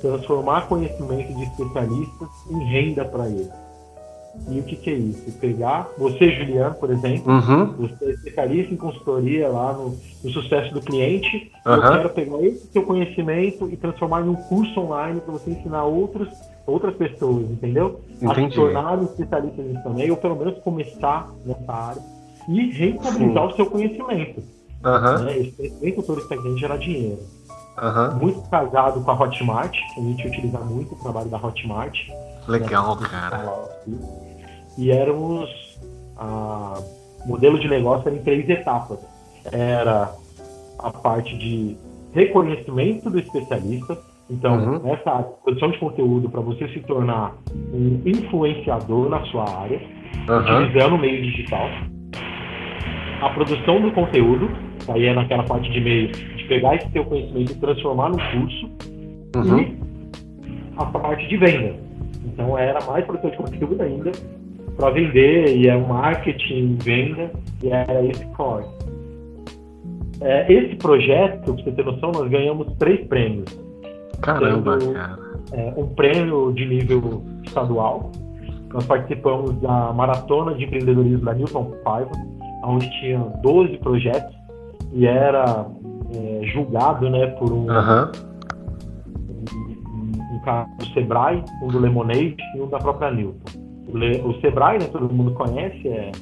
transformar 0.00 0.66
conhecimento 0.68 1.32
de 1.34 1.42
especialistas 1.44 2.28
em 2.50 2.64
renda 2.64 3.04
para 3.04 3.28
eles. 3.28 3.50
E 4.48 4.60
o 4.60 4.62
que, 4.62 4.76
que 4.76 4.90
é 4.90 4.94
isso? 4.94 5.32
Pegar 5.40 5.88
você, 5.98 6.30
Juliano, 6.30 6.74
por 6.76 6.90
exemplo, 6.90 7.32
Uhum. 7.32 7.72
você 7.72 8.04
é 8.04 8.10
especialista 8.10 8.72
em 8.72 8.76
consultoria 8.76 9.48
lá 9.48 9.72
no, 9.72 9.96
no 10.22 10.30
sucesso 10.30 10.72
do 10.72 10.80
cliente. 10.80 11.50
Eu 11.64 11.72
Aham. 11.72 11.96
quero 11.96 12.10
pegar 12.10 12.42
esse 12.44 12.66
seu 12.68 12.82
conhecimento 12.84 13.68
e 13.68 13.76
transformar 13.76 14.20
em 14.24 14.28
um 14.28 14.36
curso 14.36 14.78
online 14.80 15.20
para 15.20 15.32
você 15.32 15.50
ensinar 15.50 15.84
outros, 15.84 16.28
outras 16.70 16.94
pessoas, 16.96 17.50
entendeu? 17.50 18.00
A 18.16 18.18
se 18.18 18.26
Entendi. 18.26 18.56
tornar 18.56 19.02
especialista 19.02 19.62
nisso 19.62 19.82
também, 19.82 20.10
ou 20.10 20.16
pelo 20.16 20.36
menos 20.36 20.58
começar 20.58 21.30
nessa 21.44 21.72
área 21.72 22.02
e 22.48 22.70
rentabilizar 22.70 23.46
o 23.46 23.56
seu 23.56 23.66
conhecimento. 23.66 24.42
Aham. 24.84 25.18
Né? 25.24 25.38
Esse 25.38 25.52
conhecimento 25.52 26.02
todo 26.02 26.20
aqui 26.20 26.58
gerar 26.58 26.76
dinheiro. 26.78 27.20
Aham. 27.78 28.18
Muito 28.20 28.42
casado 28.48 29.00
com 29.02 29.10
a 29.10 29.14
Hotmart, 29.14 29.76
a 29.96 30.00
gente 30.00 30.26
utiliza 30.26 30.58
muito 30.58 30.94
o 30.94 30.98
trabalho 30.98 31.28
da 31.28 31.36
Hotmart. 31.36 32.08
Legal, 32.46 32.98
né? 33.00 33.08
cara. 33.08 33.54
E 34.76 34.90
éramos. 34.90 35.50
A, 36.16 36.80
o 37.24 37.28
modelo 37.28 37.58
de 37.58 37.68
negócio 37.68 38.08
era 38.08 38.16
em 38.16 38.22
três 38.22 38.48
etapas. 38.48 38.98
Era 39.44 40.12
a 40.78 40.90
parte 40.90 41.36
de 41.36 41.76
reconhecimento 42.12 43.10
do 43.10 43.18
especialista. 43.18 43.98
Então, 44.30 44.56
Uhum. 44.58 44.88
essa 44.92 45.22
produção 45.42 45.70
de 45.70 45.78
conteúdo 45.78 46.28
para 46.28 46.40
você 46.40 46.68
se 46.68 46.80
tornar 46.80 47.34
um 47.72 48.00
influenciador 48.04 49.08
na 49.08 49.20
sua 49.26 49.44
área, 49.48 49.80
Aham. 50.28 50.60
utilizando 50.64 50.94
o 50.96 50.98
meio 50.98 51.22
digital. 51.22 51.66
A 53.22 53.30
produção 53.30 53.80
do 53.80 53.90
conteúdo, 53.92 54.50
aí 54.88 55.06
é 55.06 55.14
naquela 55.14 55.44
parte 55.44 55.70
de 55.70 55.80
meio, 55.80 56.08
de 56.08 56.44
pegar 56.44 56.76
esse 56.76 56.88
seu 56.90 57.04
conhecimento 57.04 57.52
e 57.52 57.54
transformar 57.56 58.10
no 58.10 58.18
curso. 58.18 58.70
Uhum. 59.36 59.60
E 59.60 59.78
a 60.76 60.84
parte 60.84 61.26
de 61.26 61.36
venda. 61.36 61.74
Então 62.26 62.56
era 62.56 62.78
mais 62.86 63.04
produção 63.06 63.30
de 63.30 63.36
conteúdo 63.38 63.82
ainda 63.82 64.12
para 64.76 64.90
vender, 64.90 65.56
e 65.56 65.68
é 65.68 65.74
o 65.74 65.88
marketing, 65.88 66.76
venda, 66.80 67.32
e 67.64 67.68
era 67.68 68.04
esse 68.04 68.24
core. 68.36 68.64
É, 70.20 70.52
esse 70.52 70.76
projeto, 70.76 71.54
pra 71.54 71.64
você 71.64 71.72
ter 71.72 71.84
noção, 71.84 72.12
nós 72.12 72.28
ganhamos 72.28 72.72
três 72.76 73.04
prêmios. 73.08 73.67
Caramba, 74.20 74.78
cara. 74.78 75.18
É, 75.52 75.72
um 75.76 75.86
prêmio 75.86 76.52
de 76.52 76.66
nível 76.66 77.22
estadual. 77.44 78.10
Nós 78.72 78.84
participamos 78.84 79.54
da 79.60 79.92
Maratona 79.92 80.54
de 80.54 80.64
Empreendedorismo 80.64 81.24
da 81.24 81.32
Newton 81.32 81.72
Paiva, 81.84 82.10
onde 82.64 82.88
tinha 83.00 83.18
12 83.42 83.78
projetos 83.78 84.36
e 84.92 85.06
era 85.06 85.66
é, 86.14 86.40
julgado 86.52 87.08
né, 87.08 87.28
por 87.28 87.50
um, 87.50 87.70
Aham. 87.70 88.12
um, 89.28 90.36
um 90.36 90.40
cara 90.40 90.66
do 90.78 90.86
Sebrae, 90.92 91.42
um 91.62 91.68
do 91.68 91.78
Lemonade 91.78 92.36
e 92.56 92.60
um 92.60 92.68
da 92.68 92.78
própria 92.78 93.10
Newton. 93.10 93.38
O, 93.88 93.96
Le- 93.96 94.20
o 94.22 94.38
Sebrae, 94.40 94.78
né, 94.78 94.86
todo 94.92 95.12
mundo 95.12 95.32
conhece, 95.32 95.88
é 95.88 96.12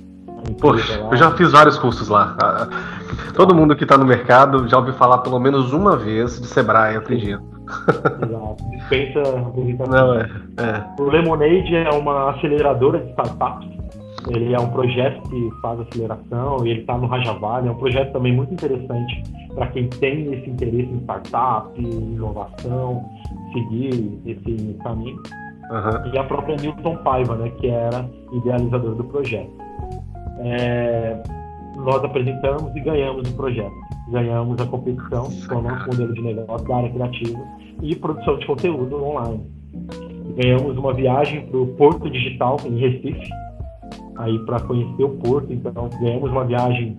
Poxa, 0.60 1.00
eu 1.10 1.16
já 1.16 1.32
fiz 1.32 1.50
vários 1.50 1.76
cursos 1.78 2.08
lá. 2.08 2.36
Todo 3.34 3.54
mundo 3.54 3.74
que 3.74 3.84
tá 3.84 3.98
no 3.98 4.04
mercado 4.04 4.68
já 4.68 4.78
ouviu 4.78 4.94
falar 4.94 5.18
pelo 5.18 5.40
menos 5.40 5.72
uma 5.72 5.96
vez 5.96 6.40
de 6.40 6.46
Sebrae, 6.46 6.94
eu 6.94 7.00
acredito. 7.00 7.42
Exato, 7.66 8.70
dispensa. 8.70 9.22
Não, 9.88 10.14
é. 10.14 10.30
é. 10.58 11.02
O 11.02 11.04
Lemonade 11.04 11.74
é 11.74 11.90
uma 11.90 12.30
aceleradora 12.30 13.00
de 13.00 13.10
startups. 13.10 13.68
Ele 14.28 14.54
é 14.54 14.58
um 14.58 14.68
projeto 14.70 15.22
que 15.28 15.50
faz 15.60 15.80
aceleração 15.80 16.66
e 16.66 16.70
ele 16.70 16.80
está 16.80 16.96
no 16.98 17.06
Rajavale. 17.06 17.68
É 17.68 17.70
um 17.70 17.76
projeto 17.76 18.12
também 18.12 18.32
muito 18.32 18.52
interessante 18.52 19.22
para 19.54 19.68
quem 19.68 19.88
tem 19.88 20.32
esse 20.34 20.50
interesse 20.50 20.90
em 20.90 20.98
startup, 20.98 21.80
em 21.80 22.14
inovação, 22.14 23.04
seguir 23.52 24.20
esse 24.26 24.74
caminho. 24.82 25.20
Aham. 25.70 26.10
E 26.12 26.18
a 26.18 26.24
própria 26.24 26.56
Newton 26.56 26.96
Paiva, 26.98 27.36
né, 27.36 27.50
que 27.58 27.68
era 27.68 28.08
idealizador 28.32 28.94
do 28.94 29.04
projeto. 29.04 29.50
É, 30.40 31.22
nós 31.76 32.02
apresentamos 32.04 32.74
e 32.74 32.80
ganhamos 32.80 33.28
o 33.30 33.34
projeto. 33.36 33.72
Ganhamos 34.10 34.60
a 34.60 34.66
competição 34.66 35.28
com 35.48 35.56
o 35.56 35.62
nosso 35.62 35.86
modelo 35.86 36.12
de 36.14 36.22
negócio 36.22 36.66
da 36.68 36.76
área 36.76 36.90
criativa 36.90 37.38
e 37.82 37.94
produção 37.96 38.38
de 38.38 38.46
conteúdo 38.46 39.02
online. 39.04 39.44
Ganhamos 40.36 40.76
uma 40.76 40.92
viagem 40.92 41.46
para 41.46 41.58
o 41.58 41.66
Porto 41.68 42.08
Digital 42.10 42.56
em 42.64 42.78
Recife, 42.78 43.28
aí 44.18 44.38
para 44.46 44.60
conhecer 44.60 45.04
o 45.04 45.10
Porto. 45.10 45.52
Então, 45.52 45.88
ganhamos 46.00 46.30
uma 46.30 46.44
viagem, 46.44 46.96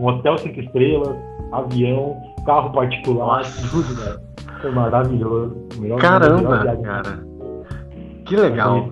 um 0.00 0.06
hotel 0.06 0.36
cinco 0.38 0.60
estrelas, 0.60 1.16
avião, 1.52 2.16
carro 2.46 2.70
particular, 2.72 3.38
Nossa. 3.38 3.68
tudo, 3.70 3.94
né? 4.00 4.16
Foi 4.60 4.70
maravilhoso. 4.70 5.56
Melhor- 5.78 5.80
melhor 5.80 6.00
Caramba, 6.00 6.62
viagem. 6.62 6.82
cara. 6.82 7.24
Que 8.26 8.36
legal. 8.36 8.88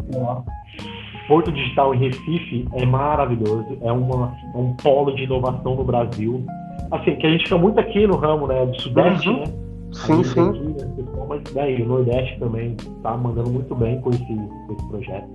Porto 1.30 1.52
Digital 1.52 1.94
em 1.94 1.98
Recife 1.98 2.66
é 2.72 2.84
maravilhoso, 2.84 3.78
é, 3.82 3.92
uma, 3.92 4.34
é 4.52 4.58
um 4.58 4.74
polo 4.74 5.14
de 5.14 5.22
inovação 5.22 5.76
no 5.76 5.84
Brasil. 5.84 6.44
Assim, 6.90 7.14
que 7.14 7.24
a 7.24 7.30
gente 7.30 7.44
fica 7.44 7.56
muito 7.56 7.78
aqui 7.78 8.04
no 8.04 8.16
ramo 8.16 8.48
né, 8.48 8.66
do 8.66 8.80
Sudeste, 8.80 9.28
Uhum. 9.28 9.36
né? 9.38 9.44
Sim, 9.92 10.24
sim. 10.24 10.40
Aqui, 10.48 10.58
né, 10.58 10.92
pessoal, 10.96 11.26
mas 11.28 11.42
daí, 11.54 11.82
o 11.82 11.86
Nordeste 11.86 12.36
também 12.40 12.76
tá 13.04 13.16
mandando 13.16 13.48
muito 13.48 13.72
bem 13.76 14.00
com 14.00 14.10
esse, 14.10 14.24
com 14.24 14.72
esse 14.76 14.88
projeto. 14.88 15.28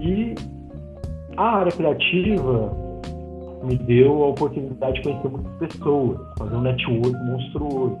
E 0.00 0.34
a 1.36 1.56
área 1.58 1.72
criativa 1.72 2.72
me 3.64 3.76
deu 3.76 4.24
a 4.24 4.28
oportunidade 4.28 4.94
de 4.94 5.02
conhecer 5.02 5.28
muitas 5.28 5.52
pessoas, 5.58 6.18
fazer 6.38 6.56
um 6.56 6.60
network 6.62 7.12
monstruoso. 7.26 7.98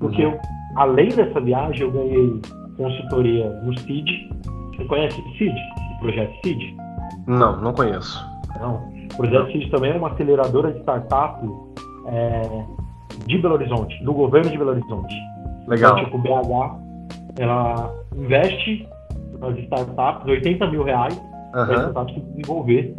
Porque 0.00 0.26
Uhum. 0.26 0.32
eu, 0.32 0.38
além 0.76 1.08
dessa 1.08 1.40
viagem, 1.40 1.80
eu 1.86 1.90
ganhei 1.90 2.40
consultoria 2.76 3.48
no 3.62 3.78
CID. 3.80 4.28
Você 4.76 4.84
conhece 4.84 5.18
o 5.18 5.38
CID? 5.38 5.54
Projeto 6.00 6.32
CID? 6.42 6.76
Não, 7.26 7.60
não 7.60 7.72
conheço. 7.72 8.24
Não. 8.60 8.76
O 9.12 9.16
projeto 9.16 9.52
CID 9.52 9.70
também 9.70 9.92
é 9.92 9.96
uma 9.96 10.12
aceleradora 10.12 10.72
de 10.72 10.80
startup 10.80 11.46
é, 12.06 12.42
de 13.26 13.38
Belo 13.38 13.54
Horizonte, 13.54 14.02
do 14.04 14.12
governo 14.12 14.50
de 14.50 14.58
Belo 14.58 14.70
Horizonte. 14.70 15.14
Legal. 15.66 15.98
Então, 15.98 16.04
tipo, 16.04 16.18
BH, 16.18 17.40
ela 17.40 17.94
investe 18.16 18.88
nas 19.40 19.56
startups 19.58 20.26
80 20.26 20.66
mil 20.70 20.82
reais 20.82 21.14
para 21.52 21.62
Aham. 21.62 21.88
startups 21.88 22.14
se 22.14 22.20
desenvolver, 22.20 22.94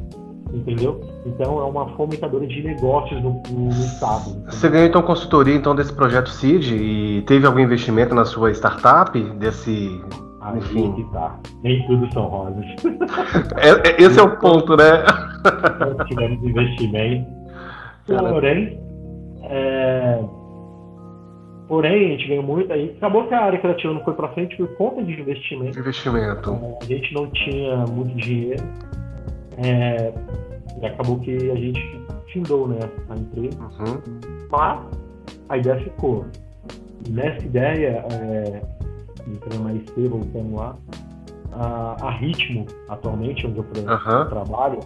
entendeu? 0.54 1.02
Então 1.26 1.60
é 1.60 1.64
uma 1.64 1.90
fomentadora 1.96 2.48
de 2.48 2.62
negócios 2.62 3.22
no, 3.22 3.42
no 3.50 3.70
estado. 3.70 4.44
Você 4.46 4.70
ganhou 4.70 4.88
então 4.88 5.02
consultoria 5.02 5.56
então 5.56 5.76
desse 5.76 5.94
projeto 5.94 6.30
CID 6.30 6.76
e 6.76 7.22
teve 7.24 7.46
algum 7.46 7.60
investimento 7.60 8.16
na 8.16 8.26
sua 8.26 8.52
startup 8.52 9.20
desse 9.20 10.02
Aí 10.52 10.58
Enfim. 10.60 10.94
que 10.94 11.04
tá. 11.12 11.40
Nem 11.64 11.86
tudo 11.88 12.12
são 12.14 12.28
rosas. 12.28 12.66
É, 13.58 13.90
é, 13.90 14.02
esse 14.02 14.20
é 14.20 14.24
o 14.24 14.38
ponto, 14.38 14.76
né? 14.76 15.04
Nós 15.80 16.08
tivemos 16.08 16.44
investimento. 16.44 17.28
Porém, 18.06 18.80
é... 19.44 20.20
porém, 21.68 22.06
a 22.06 22.10
gente 22.12 22.28
ganhou 22.28 22.44
muito. 22.44 22.72
Aí 22.72 22.96
acabou 22.98 23.28
que 23.28 23.34
a 23.34 23.42
área 23.42 23.60
criativa 23.60 23.94
não 23.94 24.04
foi 24.04 24.14
para 24.14 24.30
frente 24.30 24.56
por 24.58 24.68
conta 24.76 25.04
de 25.04 25.20
investimento. 25.20 25.78
Investimento. 25.78 26.52
É, 26.52 26.84
a 26.84 26.86
gente 26.86 27.14
não 27.14 27.28
tinha 27.28 27.78
muito 27.88 28.16
dinheiro. 28.16 28.64
É... 29.58 30.14
E 30.82 30.86
acabou 30.86 31.20
que 31.20 31.36
a 31.36 31.56
gente 31.56 32.02
findou 32.32 32.68
né, 32.68 32.80
a 33.10 33.16
empresa. 33.16 33.60
Uhum. 33.60 34.02
Mas 34.50 34.80
a 35.50 35.58
ideia 35.58 35.80
ficou. 35.82 36.26
E 37.06 37.12
nessa 37.12 37.46
ideia, 37.46 38.06
é 38.12 38.79
entrando 39.32 39.64
na 39.64 39.74
IC, 39.74 40.08
voltando 40.08 40.56
lá, 40.56 40.76
a, 41.54 41.96
a 42.02 42.12
Ritmo, 42.12 42.66
atualmente, 42.88 43.46
onde 43.48 43.60
eu 43.60 43.64
uhum. 43.64 44.30
trabalho, 44.30 44.80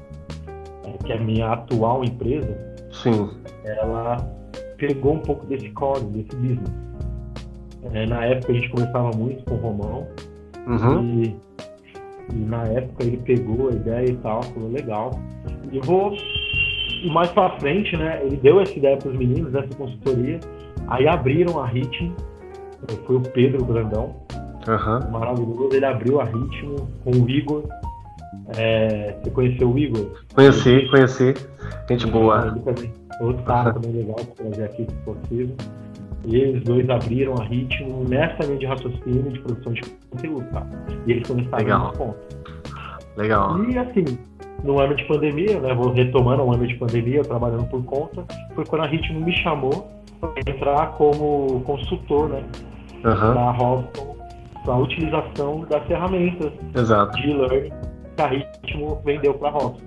é, 0.86 1.04
que 1.04 1.12
é 1.12 1.18
a 1.18 1.20
minha 1.20 1.52
atual 1.52 2.04
empresa, 2.04 2.58
Sim. 2.92 3.30
ela 3.64 4.18
pegou 4.78 5.14
um 5.14 5.20
pouco 5.20 5.46
desse 5.46 5.70
core, 5.72 6.04
desse 6.06 6.36
business. 6.36 6.72
É, 7.92 8.06
na 8.06 8.26
época 8.26 8.54
a 8.54 8.56
gente 8.56 8.70
conversava 8.70 9.12
muito 9.16 9.44
com 9.44 9.56
o 9.56 9.58
Romão, 9.58 10.08
uhum. 10.68 11.24
e, 11.24 11.36
e, 12.34 12.36
na 12.36 12.64
época 12.66 13.04
ele 13.04 13.18
pegou 13.18 13.70
a 13.70 13.74
ideia 13.74 14.10
e 14.10 14.16
tal, 14.18 14.42
falou 14.44 14.72
legal. 14.72 15.12
E 15.72 15.80
vou. 15.80 16.16
E 17.04 17.12
mais 17.12 17.30
pra 17.32 17.50
frente, 17.60 17.98
né? 17.98 18.22
Ele 18.24 18.38
deu 18.38 18.62
essa 18.62 18.74
ideia 18.78 18.96
para 18.96 19.10
os 19.10 19.18
meninos, 19.18 19.54
essa 19.54 19.76
consultoria. 19.76 20.40
Aí 20.88 21.08
abriram 21.08 21.60
a 21.62 21.68
Ritmo, 21.68 22.16
foi 23.06 23.18
o 23.18 23.22
Pedro 23.22 23.66
Grandão, 23.66 24.23
Uhum. 24.68 25.12
Maravilhoso. 25.12 25.70
Ele 25.74 25.86
abriu 25.86 26.22
a 26.22 26.26
ritmo 26.26 26.88
com 27.04 27.12
o 27.12 27.30
Igor. 27.30 27.64
É, 28.58 29.16
você 29.22 29.30
conheceu 29.32 29.72
o 29.72 29.78
Igor? 29.78 30.08
Conheci, 30.34 30.88
conheci. 30.90 31.34
Gente 31.90 32.08
boa. 32.08 32.52
Também, 32.64 32.94
outro 33.22 33.44
cara 33.44 33.74
também 33.74 33.92
legal 33.92 34.16
para 34.16 34.46
trazer 34.46 34.64
aqui 34.66 34.88
se 34.90 34.96
possível. 35.06 35.56
E 36.26 36.36
eles 36.38 36.64
dois 36.64 36.90
abriram 36.90 37.36
a 37.36 37.44
ritmo 37.44 38.06
nessa 38.08 38.44
linha 38.46 38.58
de 38.58 38.66
raciocínio 38.66 39.32
de 39.32 39.40
produção 39.40 39.74
de 39.74 39.82
conteúdo, 40.10 40.46
tá? 40.52 40.66
E 41.06 41.12
eles 41.12 41.28
começaram 41.28 41.58
Legal. 41.58 41.92
ponto. 41.92 42.16
Legal. 43.18 43.64
E 43.66 43.78
assim, 43.78 44.18
no 44.64 44.80
ano 44.80 44.96
de 44.96 45.04
pandemia, 45.06 45.60
né? 45.60 45.74
Vou 45.74 45.92
retomando 45.92 46.44
um 46.44 46.54
ano 46.54 46.66
de 46.66 46.76
pandemia, 46.76 47.24
trabalhando 47.24 47.66
por 47.66 47.84
conta, 47.84 48.24
foi 48.56 48.66
quando 48.66 48.84
a 48.84 48.88
Ritmo 48.88 49.20
me 49.20 49.34
chamou 49.34 49.88
para 50.22 50.32
entrar 50.48 50.88
como 50.94 51.62
consultor, 51.66 52.30
né? 52.30 52.44
Uhum. 53.04 53.34
Na 53.34 53.52
Robson 53.52 54.13
a 54.72 54.78
utilização 54.78 55.66
das 55.70 55.84
ferramentas 55.86 56.52
Exato. 56.76 57.18
de 57.18 57.30
e-learning 57.30 57.74
que 58.16 58.22
a 58.22 58.28
Ritmo 58.28 59.02
vendeu 59.04 59.34
para 59.34 59.50
a 59.50 59.52
Rosa. 59.52 59.78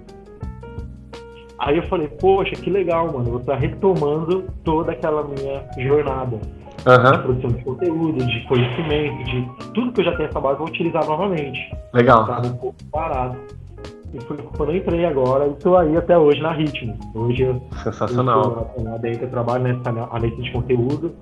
Aí 1.59 1.79
eu 1.79 1.83
falei, 1.85 2.09
poxa, 2.09 2.53
que 2.53 2.69
legal, 2.69 3.07
mano, 3.07 3.25
vou 3.25 3.41
estar 3.41 3.57
retomando 3.57 4.45
toda 4.63 4.93
aquela 4.93 5.25
minha 5.25 5.65
jornada 5.79 6.39
uhum. 6.87 7.13
de 7.13 7.19
produção 7.19 7.51
de 7.51 7.65
conteúdo, 7.65 8.27
de 8.27 8.41
conhecimento, 8.47 9.25
de 9.25 9.49
tudo 9.73 9.93
que 9.93 10.01
eu 10.01 10.05
já 10.05 10.17
tenho 10.17 10.29
acabado, 10.29 10.53
eu 10.55 10.59
vou 10.59 10.69
utilizar 10.69 11.07
novamente. 11.07 11.61
Legal. 11.93 12.23
Estava 12.23 12.47
um 12.47 12.57
pouco 12.57 12.77
parado. 12.93 13.37
E 14.13 14.21
foi 14.21 14.37
quando 14.37 14.71
eu 14.71 14.77
entrei 14.77 15.05
agora 15.05 15.47
e 15.47 15.51
estou 15.51 15.77
aí 15.77 15.97
até 15.97 16.17
hoje 16.17 16.41
na 16.41 16.53
Ritmo. 16.53 16.97
Hoje 17.15 17.43
eu, 17.43 17.61
Sensacional. 17.83 18.73
Eu 18.77 18.85
lá 18.85 18.99
dentro, 18.99 19.25
eu 19.25 19.31
trabalho 19.31 19.65
nessa 19.65 19.89
analista 19.89 20.41
de 20.41 20.53
conteúdo 20.53 21.15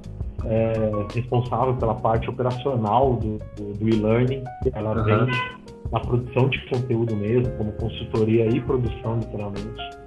é, 0.46 1.14
responsável 1.14 1.74
pela 1.76 1.94
parte 1.94 2.28
operacional 2.28 3.16
do, 3.16 3.38
do, 3.56 3.72
do 3.72 3.88
e-learning. 3.88 4.42
Ela 4.72 4.96
uhum. 4.96 5.04
vem 5.04 5.26
na 5.90 6.00
produção 6.00 6.48
de 6.48 6.64
conteúdo 6.68 7.16
mesmo, 7.16 7.50
como 7.56 7.72
consultoria 7.72 8.46
e 8.46 8.60
produção, 8.60 9.18
literalmente. 9.18 10.03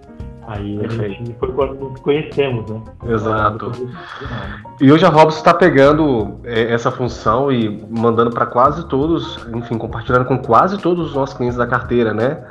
Aí 0.47 0.79
a 0.81 0.87
gente 0.87 1.35
foi 1.37 1.51
quando 1.51 1.73
nos 1.75 1.99
conhecemos, 1.99 2.69
né? 2.69 2.81
Exato. 3.05 3.69
E 4.79 4.89
hoje 4.89 5.05
a 5.05 5.09
Robson 5.09 5.39
está 5.39 5.53
pegando 5.53 6.39
é, 6.45 6.71
essa 6.71 6.89
função 6.89 7.51
e 7.51 7.85
mandando 7.89 8.31
para 8.31 8.45
quase 8.45 8.87
todos, 8.87 9.45
enfim, 9.53 9.77
compartilhando 9.77 10.23
com 10.23 10.37
quase 10.37 10.77
todos 10.77 11.07
os 11.09 11.13
nossos 11.13 11.35
clientes 11.35 11.57
da 11.57 11.67
carteira, 11.67 12.13
né? 12.13 12.41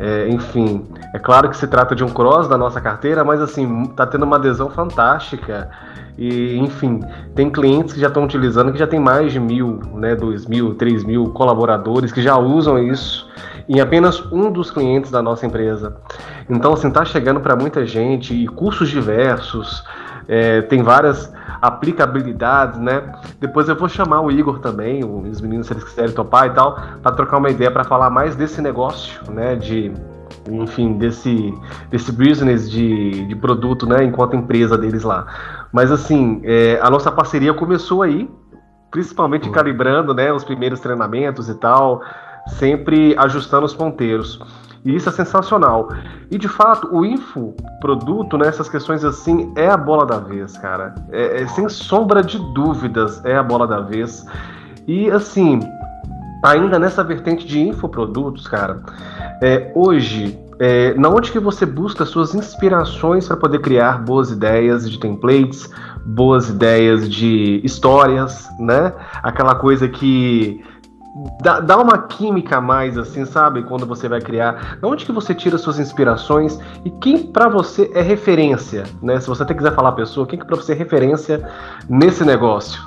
É, 0.00 0.28
enfim, 0.30 0.86
é 1.14 1.18
claro 1.18 1.50
que 1.50 1.56
se 1.58 1.66
trata 1.66 1.94
de 1.94 2.02
um 2.02 2.08
cross 2.08 2.48
da 2.48 2.56
nossa 2.56 2.80
carteira, 2.80 3.22
mas 3.22 3.38
assim, 3.42 3.82
está 3.82 4.06
tendo 4.06 4.24
uma 4.24 4.36
adesão 4.36 4.70
fantástica. 4.70 5.68
E, 6.16 6.56
enfim, 6.56 7.00
tem 7.34 7.50
clientes 7.50 7.92
que 7.92 8.00
já 8.00 8.08
estão 8.08 8.24
utilizando, 8.24 8.72
que 8.72 8.78
já 8.78 8.86
tem 8.86 8.98
mais 8.98 9.30
de 9.30 9.38
mil, 9.38 9.78
né, 9.94 10.16
dois 10.16 10.46
mil, 10.46 10.74
três 10.74 11.04
mil 11.04 11.26
colaboradores 11.30 12.12
que 12.12 12.22
já 12.22 12.38
usam 12.38 12.78
isso 12.78 13.30
em 13.68 13.80
apenas 13.80 14.20
um 14.32 14.50
dos 14.50 14.70
clientes 14.70 15.10
da 15.10 15.22
nossa 15.22 15.46
empresa. 15.46 15.96
Então, 16.48 16.72
assim, 16.72 16.88
está 16.88 17.04
chegando 17.04 17.40
para 17.40 17.56
muita 17.56 17.86
gente 17.86 18.34
e 18.34 18.46
cursos 18.46 18.88
diversos, 18.88 19.84
é, 20.28 20.62
tem 20.62 20.82
várias 20.82 21.32
aplicabilidades, 21.60 22.78
né? 22.78 23.02
Depois 23.40 23.68
eu 23.68 23.76
vou 23.76 23.88
chamar 23.88 24.20
o 24.20 24.30
Igor 24.30 24.58
também, 24.60 25.04
os 25.04 25.40
meninos, 25.40 25.66
se 25.66 25.72
eles 25.72 25.84
quiserem 25.84 26.12
topar 26.12 26.46
e 26.46 26.50
tal, 26.50 26.78
para 27.02 27.12
trocar 27.12 27.38
uma 27.38 27.50
ideia, 27.50 27.70
para 27.70 27.84
falar 27.84 28.10
mais 28.10 28.34
desse 28.34 28.60
negócio, 28.60 29.20
né, 29.30 29.56
de 29.56 29.92
enfim, 30.50 30.94
desse, 30.94 31.54
desse 31.90 32.10
business 32.10 32.70
de, 32.70 33.26
de 33.26 33.36
produto, 33.36 33.86
né, 33.86 34.02
enquanto 34.02 34.34
empresa 34.34 34.76
deles 34.76 35.02
lá. 35.02 35.26
Mas 35.72 35.92
assim, 35.92 36.40
é, 36.44 36.80
a 36.82 36.90
nossa 36.90 37.12
parceria 37.12 37.54
começou 37.54 38.02
aí, 38.02 38.28
principalmente 38.90 39.46
uhum. 39.46 39.52
calibrando, 39.52 40.12
né, 40.12 40.32
os 40.32 40.42
primeiros 40.42 40.80
treinamentos 40.80 41.48
e 41.48 41.54
tal, 41.54 42.02
sempre 42.46 43.14
ajustando 43.18 43.66
os 43.66 43.74
ponteiros. 43.74 44.38
E 44.84 44.96
isso 44.96 45.08
é 45.08 45.12
sensacional. 45.12 45.90
E 46.30 46.36
de 46.36 46.48
fato, 46.48 46.88
o 46.92 47.04
infoproduto, 47.04 48.36
né, 48.36 48.48
essas 48.48 48.68
questões 48.68 49.04
assim, 49.04 49.52
é 49.56 49.68
a 49.68 49.76
bola 49.76 50.04
da 50.04 50.18
vez, 50.18 50.58
cara. 50.58 50.94
É, 51.10 51.42
é, 51.42 51.46
sem 51.46 51.68
sombra 51.68 52.22
de 52.22 52.38
dúvidas, 52.52 53.24
é 53.24 53.36
a 53.36 53.42
bola 53.42 53.66
da 53.66 53.80
vez. 53.80 54.26
E 54.86 55.08
assim, 55.10 55.60
ainda 56.44 56.78
nessa 56.78 57.04
vertente 57.04 57.46
de 57.46 57.60
infoprodutos, 57.60 58.48
cara, 58.48 58.82
é, 59.40 59.70
hoje, 59.74 60.36
é, 60.58 60.94
na 60.94 61.08
onde 61.08 61.30
que 61.30 61.38
você 61.38 61.64
busca 61.64 62.04
suas 62.04 62.34
inspirações 62.34 63.28
para 63.28 63.36
poder 63.36 63.60
criar 63.60 64.02
boas 64.02 64.32
ideias 64.32 64.90
de 64.90 64.98
templates, 64.98 65.70
boas 66.04 66.48
ideias 66.48 67.08
de 67.08 67.60
histórias, 67.62 68.48
né? 68.58 68.92
Aquela 69.22 69.54
coisa 69.54 69.88
que 69.88 70.60
dá, 71.40 71.60
dá 71.60 71.80
uma 71.80 71.98
química 71.98 72.56
a 72.56 72.60
mais, 72.60 72.96
assim, 72.96 73.24
sabe? 73.24 73.62
Quando 73.62 73.86
você 73.86 74.08
vai 74.08 74.20
criar. 74.20 74.78
Da 74.80 74.88
onde 74.88 75.04
que 75.04 75.12
você 75.12 75.34
tira 75.34 75.58
suas 75.58 75.78
inspirações 75.78 76.58
e 76.84 76.90
quem 76.90 77.26
para 77.26 77.48
você 77.48 77.90
é 77.94 78.02
referência, 78.02 78.84
né? 79.02 79.20
Se 79.20 79.28
você 79.28 79.42
até 79.42 79.54
quiser 79.54 79.74
falar 79.74 79.90
a 79.90 79.92
pessoa, 79.92 80.26
quem 80.26 80.38
que 80.38 80.46
para 80.46 80.56
você 80.56 80.72
é 80.72 80.74
referência 80.76 81.46
nesse 81.88 82.24
negócio? 82.24 82.80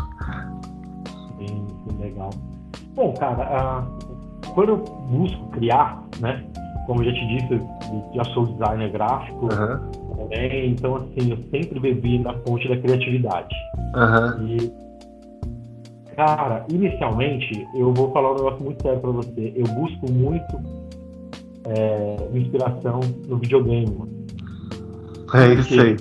Bom, 2.96 3.14
cara, 3.14 3.84
uh, 3.84 4.52
quando 4.54 4.70
eu 4.70 4.78
busco 4.78 5.50
criar, 5.50 6.02
né? 6.22 6.46
Como 6.88 7.02
eu 7.02 7.06
já 7.06 7.14
te 7.14 7.28
disse, 7.28 7.54
eu 7.54 8.12
já 8.14 8.24
sou 8.34 8.46
designer 8.46 8.92
gráfico 8.92 9.46
uhum. 9.46 10.16
também, 10.16 10.72
então 10.72 10.96
assim, 10.98 11.32
eu 11.32 11.38
sempre 11.52 11.80
bebi 11.80 12.20
na 12.20 12.34
fonte 12.48 12.70
da 12.70 12.78
criatividade. 12.78 13.54
Uhum. 13.96 14.48
E, 14.48 14.85
cara, 16.16 16.66
inicialmente, 16.72 17.68
eu 17.76 17.94
vou 17.94 18.12
falar 18.12 18.32
um 18.32 18.36
negócio 18.36 18.64
muito 18.64 18.82
sério 18.82 19.00
pra 19.00 19.12
você. 19.12 19.54
Eu 19.56 19.66
busco 19.68 20.12
muito 20.12 20.60
é, 21.68 22.18
inspiração 22.34 23.00
no 23.28 23.38
videogame. 23.38 23.88
Mano. 23.88 24.26
É 25.34 25.54
isso 25.54 25.82
aí. 25.82 25.96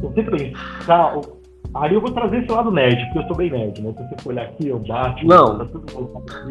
Você 0.00 0.22
pensa, 0.22 0.52
tá, 0.86 1.14
Aí 1.74 1.94
eu 1.94 2.00
vou 2.00 2.10
trazer 2.10 2.38
esse 2.38 2.50
lado 2.50 2.70
nerd, 2.70 3.04
porque 3.06 3.18
eu 3.18 3.22
sou 3.24 3.36
bem 3.36 3.50
nerd, 3.50 3.82
né? 3.82 3.92
Se 3.92 4.08
você 4.08 4.22
for 4.22 4.30
olhar 4.30 4.44
aqui, 4.44 4.68
eu 4.68 4.78
bato. 4.78 5.26
Não. 5.26 5.58
Tá 5.58 5.66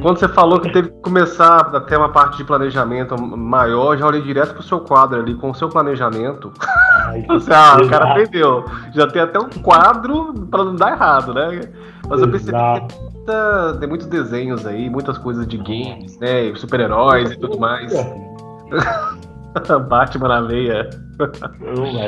Quando 0.02 0.20
você 0.20 0.28
falou 0.28 0.60
que 0.60 0.72
teve 0.72 0.90
que 0.90 1.02
começar 1.02 1.62
a 1.76 1.80
ter 1.82 1.98
uma 1.98 2.10
parte 2.10 2.38
de 2.38 2.44
planejamento 2.44 3.20
maior, 3.20 3.98
já 3.98 4.06
olhei 4.06 4.22
direto 4.22 4.54
pro 4.54 4.64
seu 4.64 4.82
quadro 4.82 5.20
ali, 5.20 5.34
com 5.36 5.50
o 5.50 5.56
seu 5.56 5.70
planejamento. 5.70 6.52
Ai, 7.06 7.26
ah, 7.30 7.78
o 7.82 7.90
cara 7.90 8.14
perdeu. 8.16 8.66
Já 8.94 9.08
tem 9.08 9.22
até 9.22 9.40
um 9.40 9.50
quadro 9.50 10.34
para 10.50 10.64
não 10.64 10.76
dar 10.76 10.94
errado, 10.94 11.34
né? 11.34 11.62
Mas 12.08 12.22
eu 12.22 12.30
percebi 12.30 12.58
que 12.58 12.88
tem, 12.88 13.12
muita, 13.12 13.78
tem 13.80 13.90
muitos 13.90 14.08
desenhos 14.08 14.66
aí, 14.66 14.90
muitas 14.90 15.18
coisas 15.18 15.48
de 15.48 15.58
games, 15.58 16.20
né? 16.20 16.54
Super-heróis 16.56 17.32
e 17.32 17.38
tudo 17.38 17.60
mais. 17.60 17.92
Batman 19.88 20.28
na 20.28 20.42
veia. 20.42 20.90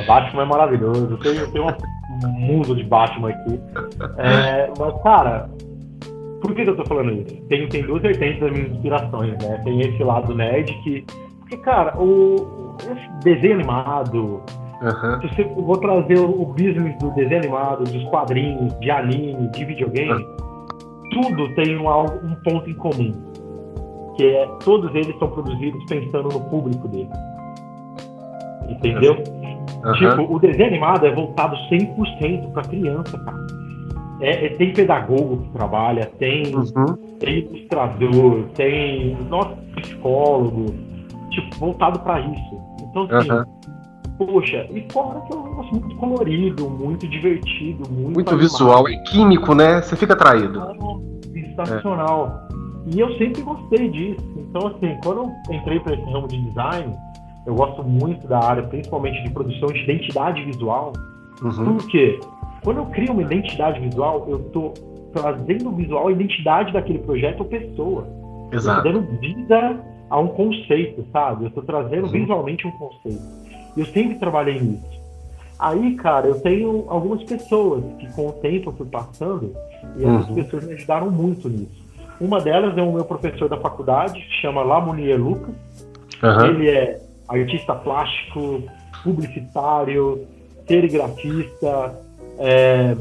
Batman 0.06 0.42
é 0.42 0.46
maravilhoso. 0.46 1.18
Tem, 1.18 1.34
tem 1.52 1.62
uma 1.62 1.76
mundo 2.26 2.76
de 2.76 2.84
Batman 2.84 3.30
aqui. 3.30 3.60
É, 4.18 4.72
mas, 4.78 5.04
cara, 5.04 5.50
por 6.42 6.54
que, 6.54 6.64
que, 6.64 6.70
eu 6.70 6.76
tô 6.76 6.86
falando 6.86 7.12
isso? 7.12 7.36
Tem, 7.48 7.68
tem 7.68 7.84
duas 7.84 8.02
vertentes 8.02 8.40
das 8.40 8.52
minhas 8.52 8.72
inspirações, 8.72 9.44
né? 9.44 9.62
Tem 9.64 9.82
esse 9.82 10.04
lado 10.04 10.34
nerd 10.34 10.72
que 10.84 11.06
Porque, 11.40 11.58
cara, 11.58 11.98
o, 11.98 12.76
esse 12.82 13.24
desenho 13.24 13.56
animado, 13.56 14.42
Uhum. 14.82 15.22
Se 15.22 15.36
você 15.36 15.44
vou 15.44 15.78
trazer 15.78 16.20
o 16.20 16.46
business 16.46 16.98
do 17.00 17.10
desenho 17.12 17.40
animado, 17.40 17.84
dos 17.84 18.04
quadrinhos, 18.06 18.78
de 18.80 18.92
anime, 18.92 19.48
de 19.50 19.66
videogame, 19.66 20.24
uhum. 20.24 20.36
tudo 21.12 21.56
tem 21.56 21.78
um, 21.78 21.90
um 21.90 22.36
ponto 22.44 22.70
em 22.70 22.76
comum. 22.76 23.14
Que 24.16 24.26
é 24.26 24.48
todos 24.64 24.94
eles 24.94 25.18
são 25.18 25.30
produzidos 25.30 25.84
pensando 25.86 26.30
no 26.30 26.42
público 26.50 26.88
dele. 26.88 27.10
Entendeu? 28.70 29.16
Uhum. 29.84 29.94
Tipo, 29.94 30.36
o 30.36 30.40
desenho 30.40 30.68
animado 30.68 31.06
é 31.06 31.12
voltado 31.12 31.56
100% 31.72 32.52
para 32.52 32.64
criança, 32.64 33.18
cara. 33.18 33.48
É, 34.20 34.48
é, 34.48 34.50
tem 34.50 34.74
pedagogo 34.74 35.44
que 35.44 35.50
trabalha, 35.52 36.06
tem, 36.18 36.56
uhum. 36.56 36.96
tem 37.20 37.40
ilustrador, 37.40 38.44
tem 38.56 39.16
nosso 39.30 39.56
psicólogo, 39.76 40.66
tipo, 41.30 41.56
voltado 41.60 42.00
para 42.00 42.20
isso. 42.22 42.62
Então, 42.82 43.08
assim, 43.12 43.32
uhum. 43.32 43.57
Poxa, 44.18 44.68
e 44.72 44.86
fora 44.92 45.22
que 45.22 45.34
é 45.34 45.36
um 45.36 45.44
negócio 45.44 45.72
muito 45.72 45.96
colorido, 45.98 46.70
muito 46.70 47.08
divertido, 47.08 47.84
muito. 47.90 48.14
Muito 48.14 48.30
animado. 48.30 48.40
visual, 48.40 48.88
é 48.88 48.98
químico, 49.04 49.54
né? 49.54 49.82
Você 49.82 49.96
fica 49.96 50.14
atraído. 50.14 50.62
É, 50.62 51.40
sensacional. 51.42 52.48
É. 52.54 52.96
E 52.96 53.00
eu 53.00 53.18
sempre 53.18 53.42
gostei 53.42 53.90
disso. 53.90 54.24
Então, 54.38 54.68
assim, 54.68 54.98
quando 55.04 55.24
eu 55.24 55.56
entrei 55.56 55.80
para 55.80 55.94
esse 55.94 56.12
ramo 56.12 56.28
de 56.28 56.42
design, 56.42 56.96
eu 57.46 57.56
gosto 57.56 57.84
muito 57.84 58.28
da 58.28 58.40
área, 58.40 58.64
principalmente 58.64 59.22
de 59.24 59.30
produção 59.32 59.70
de 59.70 59.80
identidade 59.84 60.44
visual. 60.44 60.94
Uhum. 61.42 61.78
Por 61.78 61.88
quê? 61.88 62.20
Quando 62.64 62.78
eu 62.78 62.86
crio 62.88 63.14
uma 63.14 63.22
identidade 63.22 63.80
visual, 63.80 64.26
eu 64.30 64.38
estou 64.40 64.74
trazendo 65.14 65.72
visual 65.72 66.08
a 66.08 66.12
identidade 66.12 66.74
daquele 66.74 67.00
projeto 67.00 67.42
ou 67.42 67.46
pessoa. 67.46 68.08
Exato. 68.52 68.88
Eu 68.88 68.94
tô 68.94 69.00
dando 69.00 69.20
vida 69.20 69.80
a 70.10 70.20
um 70.20 70.28
conceito, 70.28 71.06
sabe? 71.12 71.46
Eu 71.46 71.50
estou 71.50 71.64
trazendo 71.64 72.06
uhum. 72.06 72.12
visualmente 72.12 72.68
um 72.68 72.72
conceito. 72.72 73.47
Eu 73.78 73.86
sempre 73.86 74.18
trabalhei 74.18 74.60
nisso. 74.60 74.98
Aí, 75.60 75.96
cara, 75.96 76.28
eu 76.28 76.40
tenho 76.40 76.86
algumas 76.88 77.24
pessoas 77.24 77.84
que 78.00 78.12
com 78.14 78.28
o 78.28 78.32
tempo 78.34 78.70
eu 78.70 78.74
fui 78.74 78.86
passando 78.88 79.56
e 79.98 80.04
essas 80.04 80.30
uhum. 80.30 80.36
pessoas 80.36 80.64
me 80.66 80.74
ajudaram 80.74 81.10
muito 81.10 81.50
nisso. 81.50 81.86
Uma 82.20 82.42
delas 82.42 82.78
é 82.78 82.82
o 82.82 82.92
meu 82.92 83.06
professor 83.06 83.48
da 83.48 83.58
faculdade, 83.58 84.20
que 84.20 84.42
chama 84.42 84.64
Lamounier 84.64 85.20
Lucas. 85.20 85.56
Uhum. 86.22 86.46
Ele 86.46 86.70
é 86.70 87.00
artista 87.28 87.76
plástico, 87.76 88.64
publicitário, 89.04 90.28
serigrafista, 90.68 91.96
é, 92.40 92.96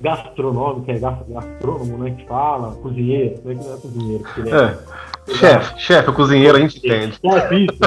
gastronômico, 0.00 0.90
é 0.90 0.98
gastrônomo, 0.98 1.98
né? 1.98 2.10
Que 2.10 2.26
fala, 2.26 2.72
cozinheiro, 2.76 3.38
como 3.40 3.52
é 3.52 3.56
que 3.56 3.64
não 3.64 3.74
é 3.74 3.76
cozinheiro? 3.76 4.24
Ele 4.38 4.50
é, 4.50 4.54
é. 4.54 5.34
Chefe, 5.34 5.80
chefe, 5.80 6.12
cozinheiro 6.12 6.56
a 6.56 6.60
gente 6.60 6.78
entende. 6.78 7.18
Chefe, 7.20 7.64
isso, 7.64 7.78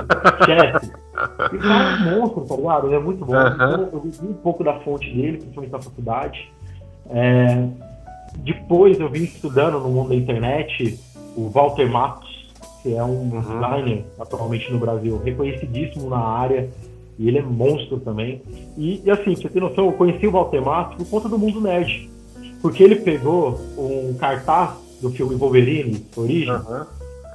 chefe. 0.45 1.02
E 1.54 1.58
cara 1.58 1.91
é 1.91 1.95
um 1.95 2.19
monstro, 2.19 2.45
tá 2.45 2.56
ligado? 2.56 2.88
Ele 2.88 2.95
é 2.95 2.99
muito 2.99 3.26
bom. 3.26 3.34
Então, 3.34 3.89
eu 3.93 3.99
vi 3.99 4.28
um 4.28 4.34
pouco 4.34 4.63
da 4.63 4.80
fonte 4.80 5.13
dele, 5.13 5.38
principalmente 5.38 5.71
na 5.71 5.82
faculdade. 5.82 6.52
É, 7.10 7.67
depois 8.38 8.99
eu 8.99 9.10
vim 9.10 9.23
estudando 9.23 9.80
no 9.80 9.89
mundo 9.89 10.10
da 10.10 10.15
internet 10.15 10.99
o 11.36 11.49
Walter 11.49 11.89
Matos, 11.89 12.52
que 12.82 12.93
é 12.93 13.04
um 13.04 13.32
uhum. 13.32 13.41
designer 13.41 14.06
atualmente 14.19 14.71
no 14.71 14.80
Brasil, 14.80 15.21
reconhecidíssimo 15.23 16.10
na 16.10 16.19
área 16.19 16.69
e 17.17 17.28
ele 17.28 17.38
é 17.38 17.41
monstro 17.41 17.99
também. 17.99 18.41
E, 18.78 19.02
e 19.04 19.12
assim, 19.12 19.34
pra 19.34 19.36
você 19.36 19.49
ter 19.49 19.60
noção, 19.60 19.86
eu 19.86 19.93
conheci 19.93 20.26
o 20.28 20.32
Valtemato 20.32 20.97
por 20.97 21.08
conta 21.08 21.30
do 21.30 21.38
mundo 21.38 21.62
nerd. 21.62 22.10
Porque 22.62 22.84
ele 22.84 22.95
pegou 22.95 23.60
um 23.78 24.15
cartaz 24.15 24.71
do 25.02 25.10
filme 25.12 25.36
Wolverine, 25.36 26.06
Origem, 26.15 26.54
uhum. 26.54 26.86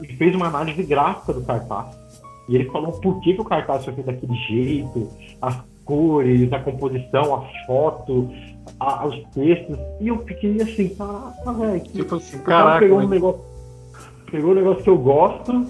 e 0.02 0.06
fez 0.16 0.34
uma 0.34 0.46
análise 0.46 0.82
gráfica 0.82 1.32
do 1.32 1.42
cartaz. 1.42 1.97
E 2.48 2.54
ele 2.54 2.64
falou 2.70 2.92
por 2.92 3.20
que, 3.20 3.34
que 3.34 3.40
o 3.40 3.44
cartaz 3.44 3.84
foi 3.84 3.94
feito 3.94 4.06
daquele 4.06 4.34
jeito, 4.34 5.08
as 5.40 5.60
cores, 5.84 6.52
a 6.52 6.58
composição, 6.60 7.34
a 7.34 7.66
foto, 7.66 8.30
a, 8.80 9.06
os 9.06 9.22
textos. 9.34 9.78
E 10.00 10.08
eu 10.08 10.18
fiquei 10.24 10.60
assim, 10.62 10.88
caraca, 10.90 11.52
velho. 11.52 11.80
Tipo 11.80 12.16
assim, 12.16 12.38
caraca. 12.40 12.80
Pegou 12.80 13.00
um, 13.00 13.08
negócio, 13.08 13.40
pegou 14.30 14.50
um 14.50 14.54
negócio 14.54 14.82
que 14.82 14.90
eu 14.90 14.98
gosto 14.98 15.66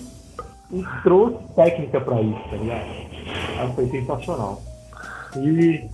e 0.73 0.85
trouxe 1.03 1.39
técnica 1.55 2.01
pra 2.01 2.21
isso, 2.21 2.41
tá 2.51 2.57
ligado? 2.57 2.87
Aí 3.59 3.73
foi 3.75 3.87
sensacional. 3.89 4.63
E 5.37 5.85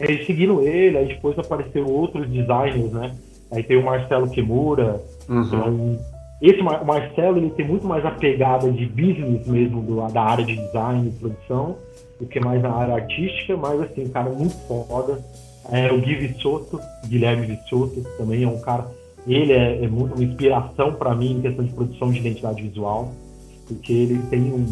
aí, 0.00 0.24
seguindo 0.26 0.60
ele, 0.62 0.98
aí 0.98 1.08
depois 1.08 1.38
apareceram 1.38 1.86
outros 1.86 2.28
designers, 2.28 2.92
né? 2.92 3.14
Aí 3.50 3.62
tem 3.62 3.76
o 3.76 3.84
Marcelo 3.84 4.28
Kimura. 4.30 5.00
Uhum. 5.28 5.98
Esse 6.40 6.60
o 6.60 6.84
Marcelo 6.84 7.38
ele 7.38 7.50
tem 7.50 7.66
muito 7.66 7.86
mais 7.86 8.04
a 8.04 8.12
pegada 8.12 8.70
de 8.70 8.86
business 8.86 9.46
mesmo 9.46 9.82
do, 9.82 10.06
da 10.12 10.22
área 10.22 10.44
de 10.44 10.54
design 10.54 11.08
e 11.08 11.12
produção 11.12 11.76
do 12.20 12.26
que 12.26 12.40
mais 12.40 12.62
na 12.62 12.72
área 12.72 12.94
artística, 12.94 13.56
mas 13.56 13.80
assim, 13.80 14.08
cara, 14.08 14.30
muito 14.30 14.54
foda. 14.66 15.22
É, 15.70 15.92
o 15.92 16.00
Gui 16.00 16.14
Vissotto, 16.14 16.80
Guilherme 17.06 17.46
Vissotto, 17.46 18.02
também 18.16 18.44
é 18.44 18.48
um 18.48 18.60
cara. 18.60 18.88
Ele 19.26 19.52
é, 19.52 19.84
é 19.84 19.88
muito 19.88 20.14
uma 20.14 20.24
inspiração 20.24 20.94
para 20.94 21.14
mim 21.14 21.32
em 21.32 21.42
questão 21.42 21.64
de 21.64 21.72
produção 21.72 22.10
de 22.10 22.18
identidade 22.18 22.62
visual, 22.62 23.12
porque 23.66 23.92
ele 23.92 24.22
tem 24.30 24.40
um, 24.40 24.64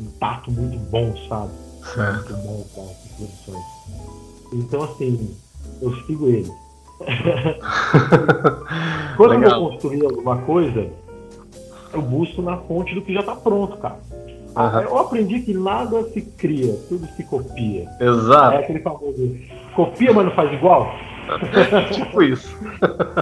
um 0.00 0.10
tato 0.20 0.52
muito 0.52 0.78
bom, 0.90 1.12
sabe? 1.28 1.50
Certo. 1.94 2.32
Muito 2.32 2.46
bom 2.46 2.64
para 2.74 2.82
as 2.84 3.16
produções. 3.16 3.64
Então, 4.52 4.82
assim, 4.84 5.36
eu 5.82 5.94
sigo 6.06 6.28
ele. 6.28 6.50
Quando 9.16 9.30
Legal. 9.30 9.50
eu 9.50 9.60
vou 9.60 9.70
construir 9.70 10.04
alguma 10.04 10.36
coisa, 10.38 10.86
eu 11.92 12.02
busco 12.02 12.42
na 12.42 12.56
fonte 12.56 12.94
do 12.94 13.02
que 13.02 13.12
já 13.12 13.20
está 13.20 13.34
pronto, 13.34 13.76
cara. 13.78 13.98
Uhum. 14.56 14.80
Eu 14.80 14.98
aprendi 14.98 15.40
que 15.40 15.54
nada 15.54 16.02
se 16.04 16.22
cria, 16.22 16.74
tudo 16.88 17.06
se 17.16 17.22
copia. 17.24 17.88
Exato. 18.00 18.54
É 18.54 18.58
aquele 18.58 18.80
famoso 18.80 19.36
copia, 19.74 20.12
mas 20.12 20.24
não 20.24 20.32
faz 20.32 20.52
igual. 20.52 20.92
tipo 21.92 22.22
isso. 22.22 22.56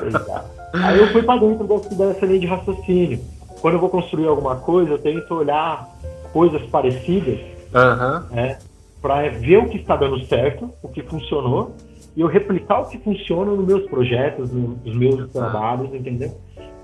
Exato. 0.06 0.58
Aí 0.72 0.98
eu 0.98 1.08
fui 1.08 1.22
para 1.22 1.40
dentro 1.40 1.66
dessa 1.96 2.26
linha 2.26 2.40
de 2.40 2.46
raciocínio. 2.46 3.20
Quando 3.60 3.74
eu 3.74 3.80
vou 3.80 3.90
construir 3.90 4.26
alguma 4.26 4.56
coisa, 4.56 4.92
eu 4.92 4.98
tento 4.98 5.34
olhar 5.34 5.88
coisas 6.32 6.62
parecidas, 6.70 7.38
uhum. 7.74 8.34
né, 8.34 8.58
para 9.00 9.28
ver 9.30 9.58
o 9.58 9.68
que 9.68 9.78
está 9.78 9.96
dando 9.96 10.20
certo, 10.26 10.70
o 10.82 10.88
que 10.88 11.02
funcionou, 11.02 11.74
e 12.16 12.20
eu 12.20 12.26
replicar 12.26 12.80
o 12.80 12.86
que 12.86 12.98
funciona 12.98 13.52
nos 13.52 13.66
meus 13.66 13.88
projetos, 13.88 14.50
nos 14.52 14.96
meus 14.96 15.30
trabalhos, 15.30 15.94
entendeu? 15.94 16.36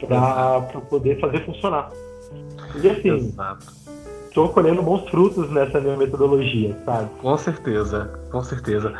Para 0.07 0.61
poder 0.89 1.21
fazer 1.21 1.45
funcionar. 1.45 1.91
E 2.83 2.89
assim, 2.89 3.35
estou 4.29 4.49
colhendo 4.49 4.83
bons 4.83 5.09
frutos 5.09 5.51
nessa 5.51 5.81
minha 5.81 5.97
metodologia, 5.97 6.77
sabe? 6.85 7.09
Com 7.21 7.37
certeza, 7.37 8.11
com 8.31 8.43
certeza. 8.43 8.93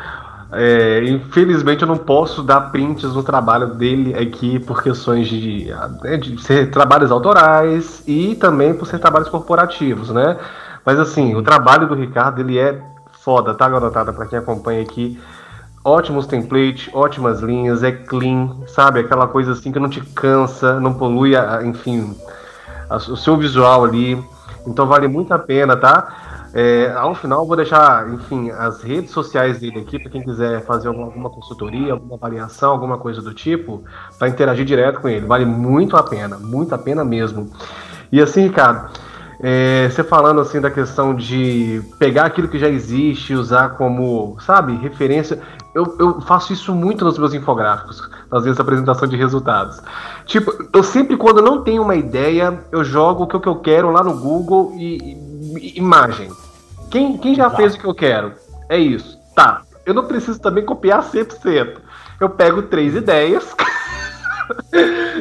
É, 0.53 1.03
infelizmente 1.05 1.83
eu 1.83 1.89
não 1.89 1.97
posso 1.97 2.43
dar 2.43 2.71
prints 2.71 3.13
no 3.15 3.23
trabalho 3.23 3.75
dele 3.75 4.15
aqui 4.15 4.61
por 4.61 4.83
questões 4.83 5.27
de, 5.27 5.73
né, 6.03 6.17
de 6.17 6.41
ser 6.41 6.71
trabalhos 6.71 7.11
autorais 7.11 8.05
e 8.07 8.37
também 8.37 8.73
por 8.73 8.87
ser 8.87 9.01
trabalhos 9.01 9.29
corporativos, 9.29 10.11
né? 10.11 10.39
Mas 10.85 11.01
assim, 11.01 11.35
o 11.35 11.43
trabalho 11.43 11.89
do 11.89 11.95
Ricardo 11.95 12.41
ele 12.41 12.59
é 12.59 12.81
foda, 13.25 13.55
tá, 13.55 13.69
garotada? 13.69 14.13
Para 14.13 14.27
quem 14.27 14.39
acompanha 14.39 14.83
aqui, 14.83 15.19
ótimos 15.85 16.27
templates, 16.27 16.89
ótimas 16.95 17.41
linhas, 17.41 17.83
é 17.83 17.93
clean, 17.93 18.57
sabe? 18.67 19.01
Aquela 19.01 19.29
coisa 19.29 19.53
assim 19.53 19.71
que 19.71 19.79
não 19.79 19.89
te 19.89 20.01
cansa, 20.01 20.81
não 20.81 20.95
polui, 20.95 21.33
enfim, 21.65 22.17
o 22.91 23.17
seu 23.17 23.37
visual 23.37 23.85
ali. 23.85 24.19
Então 24.67 24.87
vale 24.87 25.07
muito 25.07 25.35
a 25.35 25.39
pena, 25.39 25.77
tá? 25.77 26.25
É, 26.57 26.93
ao 26.97 27.17
final, 27.17 27.45
vou 27.45 27.57
deixar, 27.57 28.09
enfim, 28.11 28.51
as 28.51 28.81
redes 28.81 29.11
sociais 29.11 29.59
dele 29.59 29.81
aqui 29.81 29.99
para 29.99 30.09
quem 30.09 30.23
quiser 30.23 30.65
fazer 30.65 30.87
alguma, 30.87 31.07
alguma, 31.07 31.29
consultoria, 31.29 31.93
alguma 31.93 32.15
avaliação, 32.15 32.71
alguma 32.71 32.97
coisa 32.97 33.21
do 33.21 33.35
tipo, 33.35 33.83
para 34.19 34.29
interagir 34.29 34.65
direto 34.65 35.01
com 35.01 35.09
ele. 35.09 35.27
Vale 35.27 35.45
muito 35.45 35.97
a 35.97 36.03
pena, 36.03 36.39
muito 36.39 36.73
a 36.73 36.79
pena 36.79 37.05
mesmo. 37.05 37.51
E 38.11 38.23
assim, 38.23 38.43
Ricardo, 38.43 38.89
é, 39.41 39.89
você 39.91 40.05
falando 40.05 40.41
assim 40.41 40.61
da 40.61 40.71
questão 40.71 41.13
de 41.13 41.83
pegar 41.99 42.27
aquilo 42.27 42.47
que 42.47 42.59
já 42.59 42.69
existe 42.69 43.35
usar 43.35 43.71
como, 43.71 44.37
sabe, 44.41 44.77
referência. 44.77 45.41
Eu, 45.75 45.97
eu 45.99 46.21
faço 46.21 46.53
isso 46.53 46.75
muito 46.75 47.05
nos 47.05 47.19
meus 47.19 47.35
infográficos, 47.35 48.09
nas 48.31 48.45
vezes 48.45 48.61
apresentação 48.61 49.09
de 49.09 49.17
resultados. 49.17 49.81
Tipo, 50.25 50.53
eu 50.73 50.83
sempre, 50.83 51.17
quando 51.17 51.43
não 51.43 51.63
tenho 51.63 51.83
uma 51.83 51.97
ideia, 51.97 52.65
eu 52.71 52.85
jogo 52.85 53.25
o 53.25 53.27
que 53.27 53.49
eu 53.49 53.57
quero 53.57 53.91
lá 53.91 54.03
no 54.03 54.15
Google 54.15 54.73
e, 54.77 55.17
e 55.59 55.79
imagem. 55.79 56.31
Quem, 56.91 57.19
quem 57.19 57.35
já 57.35 57.51
fez 57.51 57.75
o 57.75 57.79
que 57.79 57.85
eu 57.85 57.95
quero? 57.95 58.33
É 58.69 58.79
isso. 58.79 59.19
Tá. 59.35 59.63
Eu 59.85 59.93
não 59.93 60.05
preciso 60.05 60.41
também 60.41 60.65
copiar 60.65 61.03
100%. 61.03 61.79
Eu 62.21 62.31
pego 62.31 62.63
três 62.63 62.95
ideias 62.95 63.55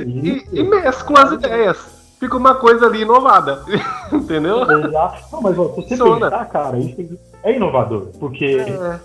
e, 0.05 0.47
e 0.51 0.63
mesclo 0.63 1.17
as 1.17 1.31
ideias 1.31 1.93
fica 2.23 2.37
uma 2.37 2.55
coisa 2.55 2.85
ali 2.85 3.01
inovada. 3.01 3.61
Entendeu? 4.11 4.61
Exato. 4.61 5.23
Não, 5.31 5.41
mas 5.41 5.57
ó, 5.59 5.69
se 5.69 5.75
você 5.75 5.97
Sona. 5.97 6.29
pensar, 6.29 6.45
cara, 6.45 6.77
isso 6.77 7.19
é 7.43 7.55
inovador. 7.55 8.07
Porque 8.19 8.45
é. 8.45 8.99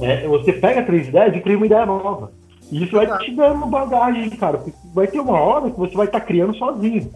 É, 0.00 0.26
você 0.26 0.52
pega 0.52 0.82
três 0.82 1.08
ideias 1.08 1.36
e 1.36 1.40
cria 1.40 1.56
uma 1.56 1.66
ideia 1.66 1.86
nova. 1.86 2.32
E 2.70 2.84
isso 2.84 2.96
vai 2.96 3.18
te 3.18 3.34
dando 3.34 3.66
bagagem, 3.66 4.30
cara. 4.30 4.62
Vai 4.94 5.06
ter 5.06 5.20
uma 5.20 5.38
hora 5.38 5.70
que 5.70 5.78
você 5.78 5.94
vai 5.94 6.06
estar 6.06 6.20
tá 6.20 6.26
criando 6.26 6.56
sozinho. 6.56 7.10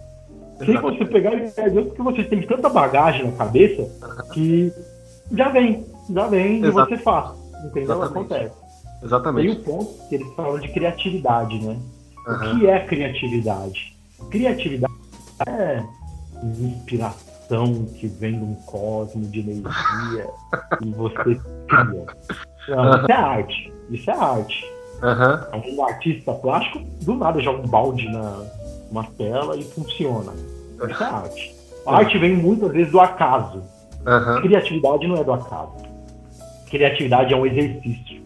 Sem 0.59 0.77
você 0.81 1.05
pegar 1.05 1.31
a 1.31 1.35
ideia 1.35 1.71
de 1.71 1.83
porque 1.83 2.03
você 2.03 2.25
tem 2.25 2.43
tanta 2.43 2.69
bagagem 2.69 3.27
na 3.27 3.33
cabeça 3.33 3.89
que 4.33 4.73
já 5.33 5.49
vem, 5.49 5.85
já 6.13 6.27
vem 6.27 6.65
Exato. 6.65 6.93
e 6.93 6.97
você 6.97 7.03
faz. 7.03 7.31
Entendeu? 7.65 7.97
Exatamente. 7.97 8.13
Acontece. 8.13 8.57
Exatamente. 9.03 9.49
E 9.49 9.51
o 9.53 9.57
ponto 9.63 10.09
que 10.09 10.15
eles 10.15 10.35
falam 10.35 10.59
de 10.59 10.69
criatividade, 10.69 11.59
né? 11.65 11.77
Uhum. 12.27 12.35
O 12.35 12.59
que 12.59 12.67
é 12.67 12.79
criatividade? 12.87 13.97
Criatividade 14.31 14.95
é 15.47 15.83
inspiração 16.43 17.85
que 17.99 18.07
vem 18.07 18.39
de 18.39 18.45
um 18.45 18.55
cosmo 18.67 19.27
de 19.27 19.41
energia 19.41 20.27
e 20.83 20.91
você 20.93 21.41
cria. 21.69 22.07
Não, 22.69 22.97
isso 22.97 23.07
é 23.11 23.15
arte. 23.15 23.73
Isso 23.91 24.11
é 24.11 24.15
arte. 24.15 24.75
Uhum. 25.03 25.77
Um 25.77 25.85
artista 25.85 26.33
plástico, 26.33 26.81
do 27.03 27.15
nada, 27.15 27.41
joga 27.41 27.61
um 27.61 27.69
balde 27.69 28.09
na 28.09 28.43
uma 28.91 29.05
tela 29.19 29.57
e 29.57 29.65
funciona. 29.65 30.33
Isso 30.89 31.03
é 31.03 31.07
arte. 31.07 31.55
A 31.87 31.97
arte 31.97 32.19
vem 32.19 32.37
muitas 32.37 32.71
vezes 32.73 32.93
do 32.93 33.01
acaso. 33.01 33.63
Uhum. 34.07 34.43
Criatividade 34.43 35.07
não 35.07 35.17
é 35.17 35.25
do 35.25 35.33
acaso. 35.33 35.73
Criatividade 36.71 37.35
é 37.35 37.37
um 37.37 37.45
exercício. 37.45 38.23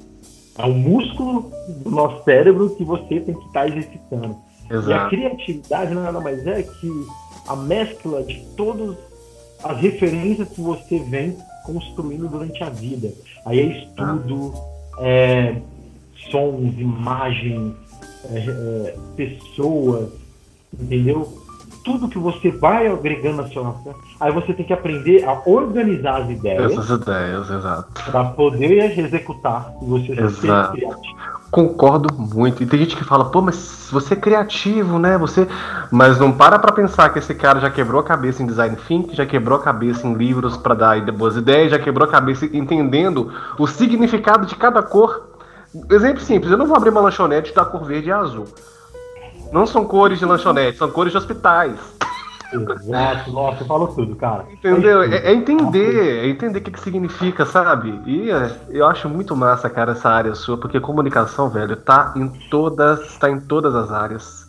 É 0.58 0.64
um 0.66 0.74
músculo 0.74 1.50
do 1.68 1.90
nosso 1.90 2.24
cérebro 2.24 2.70
que 2.70 2.84
você 2.84 3.20
tem 3.20 3.34
que 3.34 3.46
estar 3.46 3.60
tá 3.60 3.68
exercitando. 3.68 4.36
Exato. 4.70 4.90
E 4.90 4.92
a 4.92 5.08
criatividade 5.08 5.94
nada 5.94 6.20
mais 6.20 6.46
é 6.46 6.62
que 6.62 7.06
a 7.46 7.56
mescla 7.56 8.22
de 8.22 8.40
todas 8.56 8.96
as 9.64 9.78
referências 9.78 10.48
que 10.48 10.60
você 10.60 10.98
vem 10.98 11.36
construindo 11.68 12.28
durante 12.28 12.64
a 12.64 12.70
vida. 12.70 13.12
Aí 13.44 13.60
é 13.60 13.84
estudo, 13.84 14.54
é, 14.98 15.60
sons, 16.30 16.74
imagens, 16.78 17.74
é, 18.30 18.38
é, 18.38 18.96
pessoas, 19.14 20.10
entendeu? 20.72 21.36
Tudo 21.84 22.08
que 22.08 22.18
você 22.18 22.50
vai 22.50 22.86
agregando 22.86 23.42
na 23.42 23.48
sua 23.48 23.74
aí 24.20 24.32
você 24.32 24.52
tem 24.52 24.64
que 24.64 24.72
aprender 24.72 25.24
a 25.24 25.42
organizar 25.46 26.22
as 26.22 26.30
ideias. 26.30 26.72
Essas 26.72 26.90
ideias, 27.00 27.50
exato. 27.50 28.10
Para 28.10 28.24
poder 28.30 28.98
executar 28.98 29.74
e 29.80 29.84
você 29.84 30.12
exato. 30.12 30.32
ser 30.32 30.72
criativo. 30.72 31.17
Concordo 31.50 32.12
muito. 32.14 32.62
E 32.62 32.66
tem 32.66 32.80
gente 32.80 32.96
que 32.96 33.04
fala, 33.04 33.24
pô, 33.26 33.40
mas 33.40 33.88
você 33.90 34.12
é 34.12 34.16
criativo, 34.16 34.98
né? 34.98 35.16
Você. 35.16 35.48
Mas 35.90 36.18
não 36.18 36.30
para 36.30 36.58
pra 36.58 36.72
pensar 36.72 37.08
que 37.10 37.18
esse 37.18 37.34
cara 37.34 37.58
já 37.58 37.70
quebrou 37.70 38.00
a 38.00 38.04
cabeça 38.04 38.42
em 38.42 38.46
design 38.46 38.76
thinking, 38.76 39.14
já 39.14 39.24
quebrou 39.24 39.58
a 39.58 39.62
cabeça 39.62 40.06
em 40.06 40.12
livros 40.12 40.56
para 40.58 40.74
dar 40.74 41.00
boas 41.12 41.36
ideias, 41.36 41.70
já 41.70 41.78
quebrou 41.78 42.06
a 42.06 42.10
cabeça 42.10 42.44
entendendo 42.46 43.32
o 43.58 43.66
significado 43.66 44.44
de 44.44 44.56
cada 44.56 44.82
cor. 44.82 45.28
Exemplo 45.90 46.20
simples, 46.20 46.50
eu 46.52 46.58
não 46.58 46.66
vou 46.66 46.76
abrir 46.76 46.90
uma 46.90 47.00
lanchonete 47.00 47.54
da 47.54 47.64
cor 47.64 47.84
verde 47.84 48.08
e 48.08 48.12
azul. 48.12 48.46
Não 49.50 49.66
são 49.66 49.84
cores 49.84 50.18
de 50.18 50.26
lanchonete, 50.26 50.76
são 50.76 50.90
cores 50.90 51.12
de 51.12 51.18
hospitais. 51.18 51.97
Exato, 52.52 53.30
nossa, 53.30 53.64
falou 53.64 53.88
tudo, 53.88 54.16
cara. 54.16 54.46
Entendeu? 54.50 55.02
É, 55.02 55.16
é 55.16 55.34
entender, 55.34 56.24
é 56.24 56.28
entender 56.28 56.60
o 56.60 56.62
que, 56.62 56.70
que 56.70 56.80
significa, 56.80 57.44
sabe? 57.44 58.00
E 58.06 58.30
é, 58.30 58.50
eu 58.70 58.86
acho 58.86 59.08
muito 59.08 59.36
massa, 59.36 59.68
cara, 59.68 59.92
essa 59.92 60.08
área 60.08 60.34
sua, 60.34 60.56
porque 60.56 60.80
comunicação, 60.80 61.50
velho, 61.50 61.76
tá 61.76 62.14
em 62.16 62.28
todas, 62.50 63.16
tá 63.18 63.30
em 63.30 63.40
todas 63.40 63.74
as 63.74 63.90
áreas. 63.92 64.48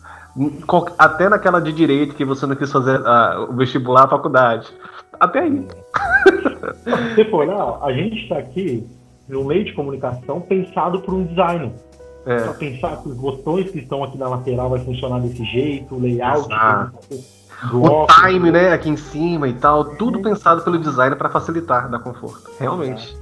Até 0.98 1.28
naquela 1.28 1.60
de 1.60 1.72
direito 1.72 2.14
que 2.14 2.24
você 2.24 2.46
não 2.46 2.56
quis 2.56 2.72
fazer 2.72 3.04
ah, 3.04 3.46
o 3.50 3.54
vestibular, 3.54 4.04
a 4.04 4.08
faculdade. 4.08 4.66
Até 5.18 5.40
aí. 5.40 5.66
Se 7.14 7.24
for 7.26 7.40
olhar, 7.40 7.78
a 7.82 7.92
gente 7.92 8.22
está 8.22 8.38
aqui 8.38 8.86
no 9.28 9.44
meio 9.44 9.64
de 9.64 9.74
comunicação 9.74 10.40
pensado 10.40 11.00
por 11.00 11.14
um 11.14 11.24
designer. 11.24 11.72
É. 12.24 12.36
Pra 12.36 12.54
pensar 12.54 12.96
que 12.98 13.08
os 13.08 13.16
botões 13.16 13.70
que 13.70 13.78
estão 13.78 14.04
aqui 14.04 14.16
na 14.16 14.28
lateral 14.28 14.70
vai 14.70 14.80
funcionar 14.80 15.20
desse 15.20 15.44
jeito, 15.44 15.94
o 15.94 16.00
layout. 16.00 16.48
O 17.72 18.06
time, 18.06 18.50
né, 18.50 18.72
aqui 18.72 18.88
em 18.88 18.96
cima 18.96 19.48
e 19.48 19.52
tal, 19.52 19.84
tudo 19.96 20.20
é. 20.20 20.22
pensado 20.22 20.62
pelo 20.62 20.78
designer 20.78 21.16
para 21.16 21.28
facilitar, 21.28 21.90
dar 21.90 21.98
conforto. 21.98 22.50
Realmente. 22.58 23.16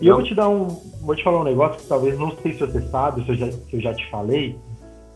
E 0.00 0.06
eu 0.06 0.16
vou 0.16 0.24
te 0.24 0.34
dar 0.34 0.48
um. 0.48 0.68
Vou 1.00 1.14
te 1.14 1.24
falar 1.24 1.40
um 1.40 1.44
negócio 1.44 1.80
que 1.80 1.86
talvez 1.88 2.18
não 2.18 2.34
sei 2.36 2.52
se 2.52 2.60
você 2.60 2.80
sabe, 2.82 3.24
se 3.24 3.30
eu 3.30 3.36
já, 3.36 3.50
se 3.50 3.74
eu 3.74 3.80
já 3.80 3.94
te 3.94 4.08
falei, 4.10 4.58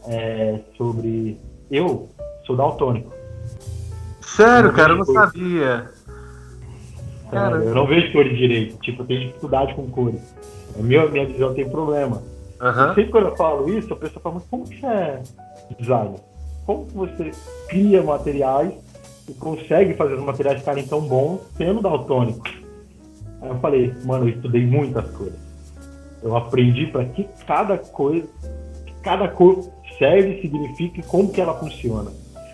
é, 0.06 0.60
sobre. 0.76 1.38
Eu 1.70 2.08
sou 2.46 2.56
daltônico. 2.56 3.12
Sério, 4.20 4.70
eu 4.70 4.74
cara, 4.74 4.92
eu 4.92 4.98
não 4.98 5.04
cores. 5.04 5.20
sabia. 5.20 5.90
É, 7.30 7.68
eu 7.68 7.74
não 7.74 7.86
vejo 7.86 8.12
cores 8.12 8.36
direito. 8.36 8.78
Tipo, 8.78 9.02
eu 9.02 9.06
tenho 9.06 9.20
dificuldade 9.20 9.74
com 9.74 9.88
cores. 9.90 10.34
A 10.78 10.82
minha, 10.82 11.06
minha 11.06 11.26
visão 11.26 11.54
tem 11.54 11.68
problema. 11.68 12.22
Uhum. 12.60 12.94
Sempre 12.94 13.10
quando 13.10 13.28
eu 13.28 13.36
falo 13.36 13.72
isso, 13.72 13.92
a 13.92 13.96
pessoa 13.96 14.20
fala, 14.20 14.34
mas 14.36 14.44
como 14.48 14.64
que 14.64 14.84
é 14.84 15.22
designer? 15.78 16.20
Como 16.68 16.84
que 16.84 16.94
você 16.94 17.30
cria 17.70 18.02
materiais 18.02 18.74
e 19.26 19.32
consegue 19.32 19.94
fazer 19.94 20.16
os 20.16 20.22
materiais 20.22 20.58
ficarem 20.58 20.86
tão 20.86 21.00
bons 21.00 21.40
sendo 21.56 21.80
daltônico? 21.80 22.46
Aí 23.40 23.48
eu 23.48 23.54
falei, 23.54 23.94
mano, 24.04 24.26
eu 24.26 24.34
estudei 24.34 24.66
muitas 24.66 25.10
coisas. 25.12 25.38
Eu 26.22 26.36
aprendi 26.36 26.86
para 26.88 27.06
que 27.06 27.26
cada 27.46 27.78
coisa, 27.78 28.28
cada 29.02 29.28
cor 29.28 29.66
serve, 29.98 30.42
significa 30.42 31.00
e 31.00 31.02
como 31.04 31.32
que 31.32 31.40
ela 31.40 31.54
funciona. 31.54 32.10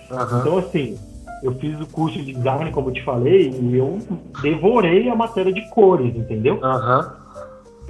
Uhum. 0.09 0.38
Então, 0.38 0.59
assim, 0.59 0.96
eu 1.42 1.53
fiz 1.57 1.81
o 1.81 1.87
curso 1.88 2.22
de 2.22 2.35
design, 2.35 2.70
como 2.70 2.90
eu 2.90 2.94
te 2.94 3.03
falei, 3.03 3.50
e 3.50 3.77
eu 3.77 3.98
devorei 4.40 5.09
a 5.09 5.16
matéria 5.16 5.53
de 5.53 5.68
cores, 5.70 6.14
entendeu? 6.14 6.61
Uhum. 6.62 7.11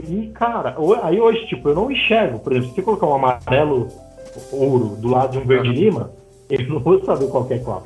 E, 0.09 0.29
cara, 0.29 0.75
aí 1.03 1.21
hoje, 1.21 1.47
tipo, 1.49 1.69
eu 1.69 1.75
não 1.75 1.91
enxergo. 1.91 2.39
Por 2.39 2.53
exemplo, 2.53 2.71
se 2.71 2.77
você 2.77 2.83
colocar 2.83 3.09
um 3.09 3.15
amarelo 3.15 3.89
ouro 4.53 4.97
do 4.97 5.09
lado 5.09 5.33
de 5.33 5.39
um 5.39 5.47
verde 5.47 5.69
lima, 5.69 6.11
eu 6.51 6.69
não 6.69 6.81
vou 6.81 7.03
saber 7.05 7.27
qual 7.29 7.47
é 7.51 7.59
qual. 7.59 7.83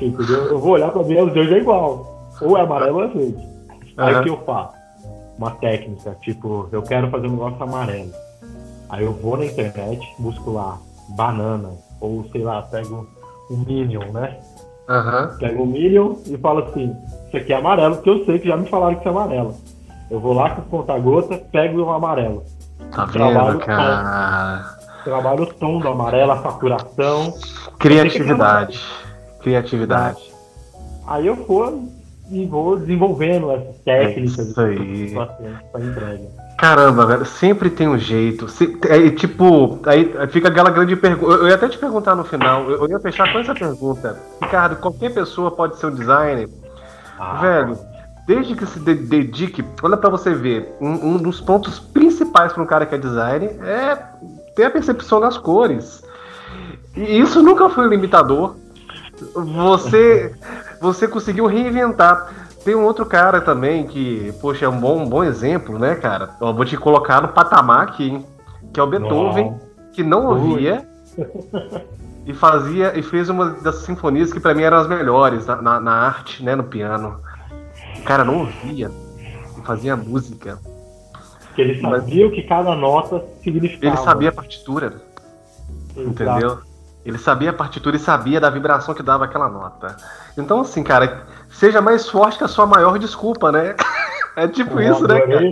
Entendeu? 0.00 0.44
Eu 0.44 0.58
vou 0.58 0.72
olhar 0.72 0.90
pra 0.90 1.02
ver 1.02 1.22
os 1.22 1.32
dois 1.32 1.50
é 1.50 1.58
igual. 1.58 2.30
Ou 2.40 2.56
é 2.56 2.60
amarelo 2.60 2.98
ou 2.98 3.04
é 3.04 3.08
verde. 3.08 3.48
Aí 3.96 4.14
o 4.14 4.22
que 4.22 4.28
eu 4.28 4.38
faço? 4.44 4.76
Uma 5.38 5.50
técnica, 5.52 6.16
tipo, 6.22 6.68
eu 6.72 6.82
quero 6.82 7.10
fazer 7.10 7.26
um 7.26 7.32
negócio 7.32 7.62
amarelo. 7.62 8.12
Aí 8.88 9.04
eu 9.04 9.12
vou 9.12 9.36
na 9.36 9.46
internet, 9.46 10.00
busco 10.18 10.50
lá 10.52 10.78
banana, 11.08 11.70
ou 12.00 12.24
sei 12.30 12.42
lá, 12.42 12.62
pego 12.62 13.06
um 13.50 13.56
Minion, 13.56 14.12
né? 14.12 14.38
Uhum. 14.88 15.38
Pego 15.38 15.62
um 15.62 15.66
Minion 15.66 16.14
e 16.26 16.36
falo 16.36 16.60
assim, 16.60 16.94
isso 17.26 17.36
aqui 17.36 17.52
é 17.52 17.56
amarelo, 17.56 17.96
porque 17.96 18.10
eu 18.10 18.24
sei 18.24 18.38
que 18.38 18.48
já 18.48 18.56
me 18.56 18.68
falaram 18.68 18.94
que 18.94 19.00
isso 19.00 19.08
é 19.08 19.10
amarelo. 19.10 19.54
Eu 20.10 20.20
vou 20.20 20.32
lá 20.32 20.50
com 20.50 20.62
conta-gota, 20.62 21.36
pego 21.36 21.82
o 21.82 21.90
amarelo. 21.90 22.44
Tá 22.92 23.04
vendo, 23.06 23.58
cara? 23.58 24.75
Trabalho 25.06 25.44
o 25.44 25.46
tom 25.46 25.78
do 25.78 25.86
amarelo, 25.86 26.32
a 26.32 26.42
saturação. 26.42 27.32
Criatividade. 27.78 28.84
Criatividade. 29.40 30.34
Aí 31.06 31.28
eu 31.28 31.36
vou 31.36 31.88
e 32.28 32.44
vou 32.44 32.76
desenvolvendo 32.76 33.52
essas 33.52 33.78
técnicas. 33.84 34.48
Isso 34.48 34.60
aí. 34.60 35.14
Pra 35.70 35.80
entrega. 35.80 36.24
Caramba, 36.58 37.06
velho, 37.06 37.24
sempre 37.24 37.70
tem 37.70 37.86
um 37.86 37.96
jeito. 37.96 38.48
Se, 38.48 38.76
é, 38.88 39.08
tipo, 39.10 39.78
aí 39.86 40.12
fica 40.28 40.48
aquela 40.48 40.70
grande 40.70 40.96
pergunta. 40.96 41.34
Eu 41.34 41.46
ia 41.46 41.54
até 41.54 41.68
te 41.68 41.78
perguntar 41.78 42.16
no 42.16 42.24
final, 42.24 42.68
eu 42.68 42.88
ia 42.88 42.98
fechar 42.98 43.32
com 43.32 43.38
essa 43.38 43.54
pergunta. 43.54 44.18
Ricardo, 44.42 44.74
qualquer 44.74 45.14
pessoa 45.14 45.52
pode 45.52 45.78
ser 45.78 45.86
um 45.86 45.94
designer? 45.94 46.48
Ah, 47.16 47.34
velho, 47.40 47.78
desde 48.26 48.56
que 48.56 48.66
se 48.66 48.80
dedique, 48.80 49.64
olha 49.84 49.96
para 49.96 50.10
você 50.10 50.34
ver, 50.34 50.74
um, 50.80 51.10
um, 51.10 51.16
dos 51.16 51.40
pontos 51.40 51.78
principais 51.78 52.52
para 52.52 52.62
um 52.64 52.66
cara 52.66 52.84
que 52.84 52.96
é 52.96 52.98
designer 52.98 53.56
é 53.62 53.96
ter 54.56 54.64
a 54.64 54.70
percepção 54.70 55.20
das 55.20 55.38
cores. 55.38 56.02
E 56.96 57.20
isso 57.20 57.40
nunca 57.42 57.70
foi 57.70 57.86
um 57.86 57.90
limitador. 57.90 58.56
Você, 59.34 60.34
você 60.82 61.06
conseguiu 61.06 61.46
reinventar. 61.46 62.48
Tem 62.64 62.74
um 62.74 62.82
outro 62.82 63.06
cara 63.06 63.40
também 63.40 63.86
que, 63.86 64.34
poxa, 64.40 64.64
é 64.64 64.68
um 64.68 64.80
bom, 64.80 65.02
um 65.02 65.08
bom 65.08 65.22
exemplo, 65.22 65.78
né, 65.78 65.94
cara? 65.94 66.30
Eu 66.40 66.52
vou 66.52 66.64
te 66.64 66.76
colocar 66.76 67.22
no 67.22 67.28
patamar 67.28 67.82
aqui, 67.82 68.20
que 68.72 68.80
é 68.80 68.82
o 68.82 68.88
Beethoven, 68.88 69.50
não. 69.52 69.60
que 69.92 70.02
não 70.02 70.26
ouvia 70.26 70.84
e 72.26 72.34
fazia 72.34 72.98
e 72.98 73.02
fez 73.04 73.28
uma 73.28 73.50
das 73.50 73.76
sinfonias 73.76 74.32
que 74.32 74.40
para 74.40 74.52
mim 74.52 74.62
eram 74.62 74.78
as 74.78 74.88
melhores 74.88 75.46
na, 75.46 75.62
na, 75.62 75.78
na 75.78 75.92
arte, 75.92 76.42
né, 76.42 76.56
no 76.56 76.64
piano 76.64 77.20
cara 78.06 78.24
não 78.24 78.38
ouvia 78.38 78.90
e 79.58 79.62
fazia 79.62 79.96
música. 79.96 80.58
Que 81.56 81.62
ele 81.62 81.80
sabia 81.80 82.24
Mas... 82.24 82.32
o 82.32 82.34
que 82.34 82.42
cada 82.42 82.76
nota 82.76 83.24
significava. 83.42 83.86
Ele 83.86 84.04
sabia 84.04 84.28
a 84.28 84.32
partitura. 84.32 84.86
Exato. 85.96 86.08
Entendeu? 86.08 86.58
Ele 87.04 87.18
sabia 87.18 87.50
a 87.50 87.52
partitura 87.52 87.96
e 87.96 87.98
sabia 87.98 88.38
da 88.38 88.50
vibração 88.50 88.94
que 88.94 89.02
dava 89.02 89.24
aquela 89.24 89.48
nota. 89.48 89.96
Então, 90.36 90.60
assim, 90.60 90.82
cara, 90.82 91.22
seja 91.48 91.80
mais 91.80 92.08
forte 92.08 92.36
que 92.36 92.44
a 92.44 92.48
sua 92.48 92.66
maior 92.66 92.98
desculpa, 92.98 93.50
né? 93.50 93.74
É 94.36 94.46
tipo 94.46 94.78
Eu 94.78 94.92
isso, 94.92 95.08
né, 95.08 95.18
cara? 95.18 95.46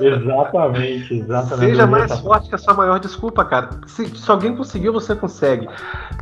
Exatamente, 0.00 1.14
exatamente. 1.14 1.70
Seja 1.70 1.84
mais 1.84 2.20
forte 2.20 2.48
que 2.48 2.54
a 2.54 2.58
sua 2.58 2.72
maior 2.72 3.00
desculpa, 3.00 3.44
cara. 3.44 3.70
Se, 3.88 4.06
se 4.06 4.30
alguém 4.30 4.54
conseguiu, 4.54 4.92
você 4.92 5.16
consegue. 5.16 5.68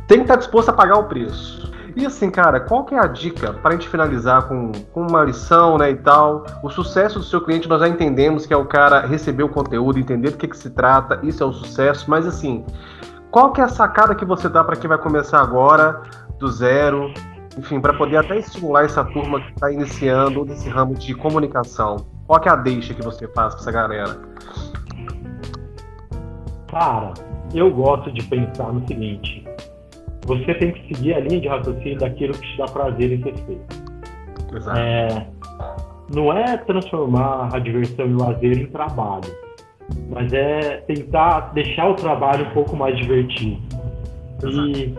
Tem 0.07 0.17
que 0.17 0.23
estar 0.23 0.37
disposto 0.37 0.69
a 0.69 0.73
pagar 0.73 0.97
o 0.97 1.03
preço. 1.03 1.71
E 1.97 2.05
assim, 2.05 2.29
cara, 2.29 2.59
qual 2.59 2.85
que 2.85 2.93
é 2.93 2.99
a 2.99 3.07
dica 3.07 3.53
para 3.53 3.71
a 3.71 3.73
gente 3.73 3.89
finalizar 3.89 4.47
com, 4.47 4.71
com 4.93 5.01
uma 5.01 5.23
lição, 5.23 5.79
né, 5.79 5.89
e 5.89 5.95
tal? 5.95 6.45
O 6.61 6.69
sucesso 6.69 7.17
do 7.17 7.25
seu 7.25 7.41
cliente 7.41 7.67
nós 7.67 7.79
já 7.79 7.87
entendemos 7.87 8.45
que 8.45 8.53
é 8.53 8.57
o 8.57 8.65
cara 8.65 8.99
receber 8.99 9.41
o 9.41 9.49
conteúdo, 9.49 9.97
entender 9.97 10.29
do 10.29 10.37
que, 10.37 10.47
que 10.47 10.55
se 10.55 10.69
trata, 10.69 11.19
isso 11.23 11.41
é 11.41 11.45
o 11.47 11.51
sucesso, 11.51 12.07
mas 12.07 12.27
assim, 12.27 12.63
qual 13.31 13.51
que 13.51 13.59
é 13.59 13.63
a 13.63 13.67
sacada 13.67 14.13
que 14.13 14.23
você 14.23 14.47
dá 14.47 14.63
para 14.63 14.75
quem 14.75 14.87
vai 14.87 14.99
começar 14.99 15.41
agora 15.41 16.03
do 16.37 16.47
zero, 16.47 17.11
enfim, 17.57 17.81
para 17.81 17.95
poder 17.95 18.17
até 18.17 18.37
estimular 18.37 18.85
essa 18.85 19.03
turma 19.03 19.41
que 19.41 19.53
está 19.53 19.71
iniciando 19.71 20.45
nesse 20.45 20.69
ramo 20.69 20.93
de 20.93 21.15
comunicação? 21.15 22.05
Qual 22.27 22.39
que 22.39 22.47
é 22.47 22.51
a 22.51 22.55
deixa 22.55 22.93
que 22.93 23.01
você 23.01 23.27
faz 23.29 23.55
para 23.55 23.61
essa 23.63 23.71
galera? 23.71 24.19
Cara, 26.69 27.11
eu 27.55 27.71
gosto 27.71 28.11
de 28.11 28.21
pensar 28.21 28.71
no 28.71 28.85
seguinte: 28.85 29.46
você 30.27 30.53
tem 30.55 30.71
que 30.73 30.93
seguir 30.93 31.13
a 31.13 31.19
linha 31.21 31.39
de 31.39 31.47
raciocínio 31.47 31.97
daquilo 31.97 32.33
que 32.33 32.41
te 32.41 32.57
dá 32.57 32.65
prazer 32.65 33.13
em 33.13 33.23
ser 33.23 33.33
feito. 33.45 33.87
Exato. 34.53 34.77
É, 34.77 35.27
não 36.13 36.31
é 36.31 36.57
transformar 36.57 37.49
a 37.53 37.59
diversão 37.59 38.05
e 38.05 38.13
o 38.13 38.17
lazer 38.17 38.59
em 38.59 38.65
trabalho, 38.67 39.33
mas 40.09 40.31
é 40.33 40.77
tentar 40.85 41.53
deixar 41.53 41.89
o 41.89 41.93
trabalho 41.95 42.45
um 42.45 42.49
pouco 42.51 42.75
mais 42.75 42.97
divertido 42.97 43.61
e, 44.43 44.93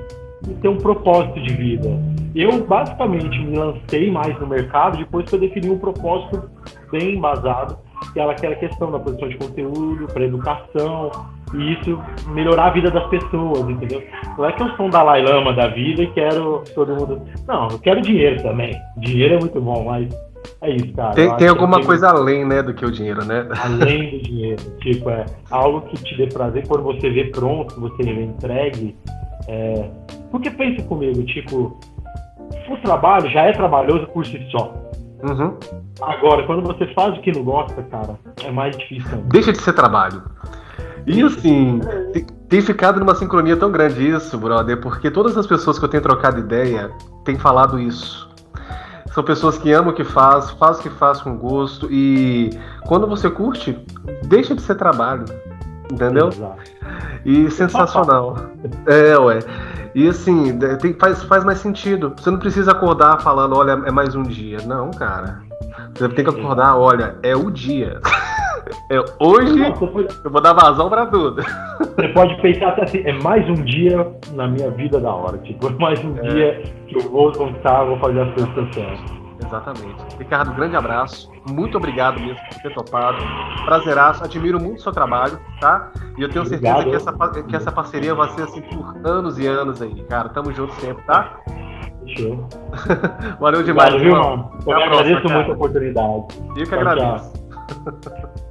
e, 0.48 0.54
ter 0.62 0.68
um 0.68 0.78
propósito 0.78 1.40
de 1.42 1.54
vida. 1.54 1.88
Eu 2.34 2.64
basicamente 2.66 3.38
me 3.38 3.56
lancei 3.56 4.10
mais 4.10 4.38
no 4.40 4.46
mercado 4.46 4.96
depois 4.96 5.28
que 5.28 5.34
eu 5.34 5.40
defini 5.40 5.68
um 5.68 5.78
propósito 5.78 6.50
bem 6.90 7.16
embasado, 7.16 7.78
que 8.14 8.20
era 8.20 8.32
aquela 8.32 8.54
questão 8.54 8.90
da 8.90 8.98
produção 8.98 9.28
de 9.28 9.36
conteúdo 9.36 10.06
para 10.06 10.24
educação 10.24 11.10
e 11.54 11.72
isso 11.72 12.00
melhorar 12.28 12.66
a 12.66 12.70
vida 12.70 12.90
das 12.90 13.06
pessoas, 13.08 13.68
entendeu? 13.68 14.02
Não 14.36 14.44
é 14.44 14.52
que 14.52 14.62
eu 14.62 14.68
sou 14.76 14.86
um 14.86 14.90
Dalai 14.90 15.22
Lama 15.22 15.52
da 15.52 15.68
vida 15.68 16.02
e 16.02 16.06
quero 16.12 16.62
todo 16.74 16.94
mundo. 16.94 17.22
Não, 17.46 17.68
eu 17.68 17.78
quero 17.78 18.00
dinheiro 18.00 18.42
também. 18.42 18.74
Dinheiro 18.98 19.34
é 19.34 19.38
muito 19.38 19.60
bom, 19.60 19.84
mas 19.84 20.08
é 20.60 20.70
isso, 20.70 20.92
cara. 20.92 21.14
Tem, 21.14 21.34
tem 21.36 21.48
alguma 21.48 21.82
coisa 21.82 22.08
além, 22.08 22.44
né, 22.44 22.62
do 22.62 22.74
que 22.74 22.84
o 22.84 22.90
dinheiro, 22.90 23.24
né? 23.24 23.48
Além 23.62 24.10
do 24.10 24.22
dinheiro. 24.24 24.62
Tipo, 24.80 25.10
é 25.10 25.24
algo 25.50 25.80
que 25.82 25.96
te 26.02 26.16
dê 26.16 26.26
prazer 26.26 26.66
quando 26.66 26.82
você 26.82 27.08
vê 27.10 27.24
pronto, 27.24 27.80
você 27.80 28.02
vê 28.02 28.24
entregue. 28.24 28.96
É... 29.48 29.88
Porque 30.30 30.50
pense 30.50 30.82
comigo, 30.84 31.22
tipo, 31.24 31.78
o 32.68 32.76
trabalho 32.82 33.30
já 33.30 33.44
é 33.44 33.52
trabalhoso 33.52 34.06
por 34.08 34.26
si 34.26 34.44
só. 34.50 34.74
Uhum. 35.22 35.56
Agora, 36.00 36.44
quando 36.44 36.62
você 36.62 36.86
faz 36.94 37.16
o 37.16 37.20
que 37.20 37.32
não 37.32 37.42
gosta, 37.42 37.82
cara, 37.84 38.18
é 38.44 38.50
mais 38.50 38.76
difícil. 38.76 39.18
Deixa 39.24 39.52
de 39.52 39.60
ser 39.60 39.72
trabalho. 39.72 40.22
E 41.08 41.22
assim, 41.22 41.80
tem, 42.12 42.26
tem 42.48 42.60
ficado 42.60 43.00
numa 43.00 43.14
sincronia 43.14 43.56
tão 43.56 43.72
grande 43.72 44.08
isso, 44.08 44.36
brother, 44.36 44.78
porque 44.80 45.10
todas 45.10 45.36
as 45.36 45.46
pessoas 45.46 45.78
que 45.78 45.84
eu 45.84 45.88
tenho 45.88 46.02
trocado 46.02 46.38
ideia 46.38 46.90
têm 47.24 47.38
falado 47.38 47.78
isso. 47.78 48.28
São 49.12 49.24
pessoas 49.24 49.56
que 49.56 49.72
amam 49.72 49.90
o 49.90 49.94
que 49.94 50.04
faz, 50.04 50.50
faz 50.52 50.78
o 50.78 50.82
que 50.82 50.90
faz 50.90 51.20
com 51.20 51.36
gosto 51.36 51.88
e 51.90 52.50
quando 52.86 53.06
você 53.06 53.30
curte, 53.30 53.78
deixa 54.24 54.54
de 54.54 54.60
ser 54.60 54.74
trabalho. 54.74 55.24
Entendeu? 55.90 56.28
Exato. 56.28 56.62
E 57.24 57.50
sensacional. 57.50 58.36
É, 58.86 59.16
ué. 59.18 59.38
E 59.94 60.08
assim, 60.08 60.58
tem, 60.80 60.92
faz, 60.94 61.22
faz 61.22 61.44
mais 61.44 61.58
sentido. 61.58 62.12
Você 62.16 62.30
não 62.30 62.38
precisa 62.38 62.72
acordar 62.72 63.20
falando, 63.20 63.56
olha, 63.56 63.72
é 63.72 63.90
mais 63.90 64.14
um 64.14 64.22
dia. 64.22 64.58
Não, 64.66 64.90
cara. 64.90 65.40
Você 65.94 66.08
tem 66.10 66.24
que 66.24 66.30
acordar, 66.30 66.76
olha, 66.76 67.16
é 67.22 67.34
o 67.34 67.50
dia. 67.50 68.00
Hoje 69.20 69.60
eu 70.24 70.30
vou 70.30 70.40
dar 70.40 70.52
vazão 70.52 70.88
pra 70.88 71.06
tudo. 71.06 71.42
Você 71.42 72.08
pode 72.08 72.40
pensar 72.40 72.68
até 72.68 72.84
assim, 72.84 73.02
é 73.04 73.12
mais 73.12 73.48
um 73.48 73.54
dia 73.54 74.10
na 74.32 74.46
minha 74.48 74.70
vida 74.70 75.00
da 75.00 75.12
hora. 75.12 75.38
Tipo, 75.38 75.68
é 75.68 75.70
mais 75.70 76.04
um 76.04 76.16
é. 76.18 76.28
dia 76.28 76.62
que 76.86 76.96
eu 76.96 77.10
vou 77.10 77.32
contar, 77.32 77.84
vou 77.84 77.98
fazer 77.98 78.20
as 78.20 78.34
coisas 78.34 78.74
quero. 78.74 79.18
Exatamente. 79.44 80.16
Ricardo, 80.18 80.52
grande 80.54 80.76
abraço. 80.76 81.30
Muito 81.48 81.76
obrigado 81.76 82.20
mesmo 82.20 82.38
por 82.50 82.62
ter 82.62 82.74
topado. 82.74 83.18
Prazeraço. 83.64 84.24
Admiro 84.24 84.60
muito 84.60 84.78
o 84.78 84.82
seu 84.82 84.92
trabalho, 84.92 85.38
tá? 85.60 85.90
E 86.16 86.22
eu 86.22 86.28
tenho 86.28 86.44
obrigado. 86.44 86.82
certeza 86.82 87.12
que 87.12 87.22
essa, 87.22 87.42
que 87.44 87.56
essa 87.56 87.72
parceria 87.72 88.14
vai 88.14 88.28
ser 88.30 88.42
assim 88.42 88.60
por 88.62 88.96
anos 89.04 89.38
e 89.38 89.46
anos 89.46 89.80
aí, 89.80 90.02
cara. 90.04 90.28
Tamo 90.30 90.52
junto 90.52 90.72
sempre, 90.74 91.02
tá? 91.04 91.38
Fechou. 92.04 92.48
Valeu 93.38 93.62
demais, 93.62 93.92
Valeu, 93.92 94.04
viu, 94.04 94.22
mano? 94.22 94.50
Eu 94.66 94.76
agradeço 94.76 95.28
muito 95.28 95.50
a 95.50 95.54
oportunidade. 95.54 96.24
Eu 96.56 96.66
que 96.66 96.74
agradeço. 96.74 97.32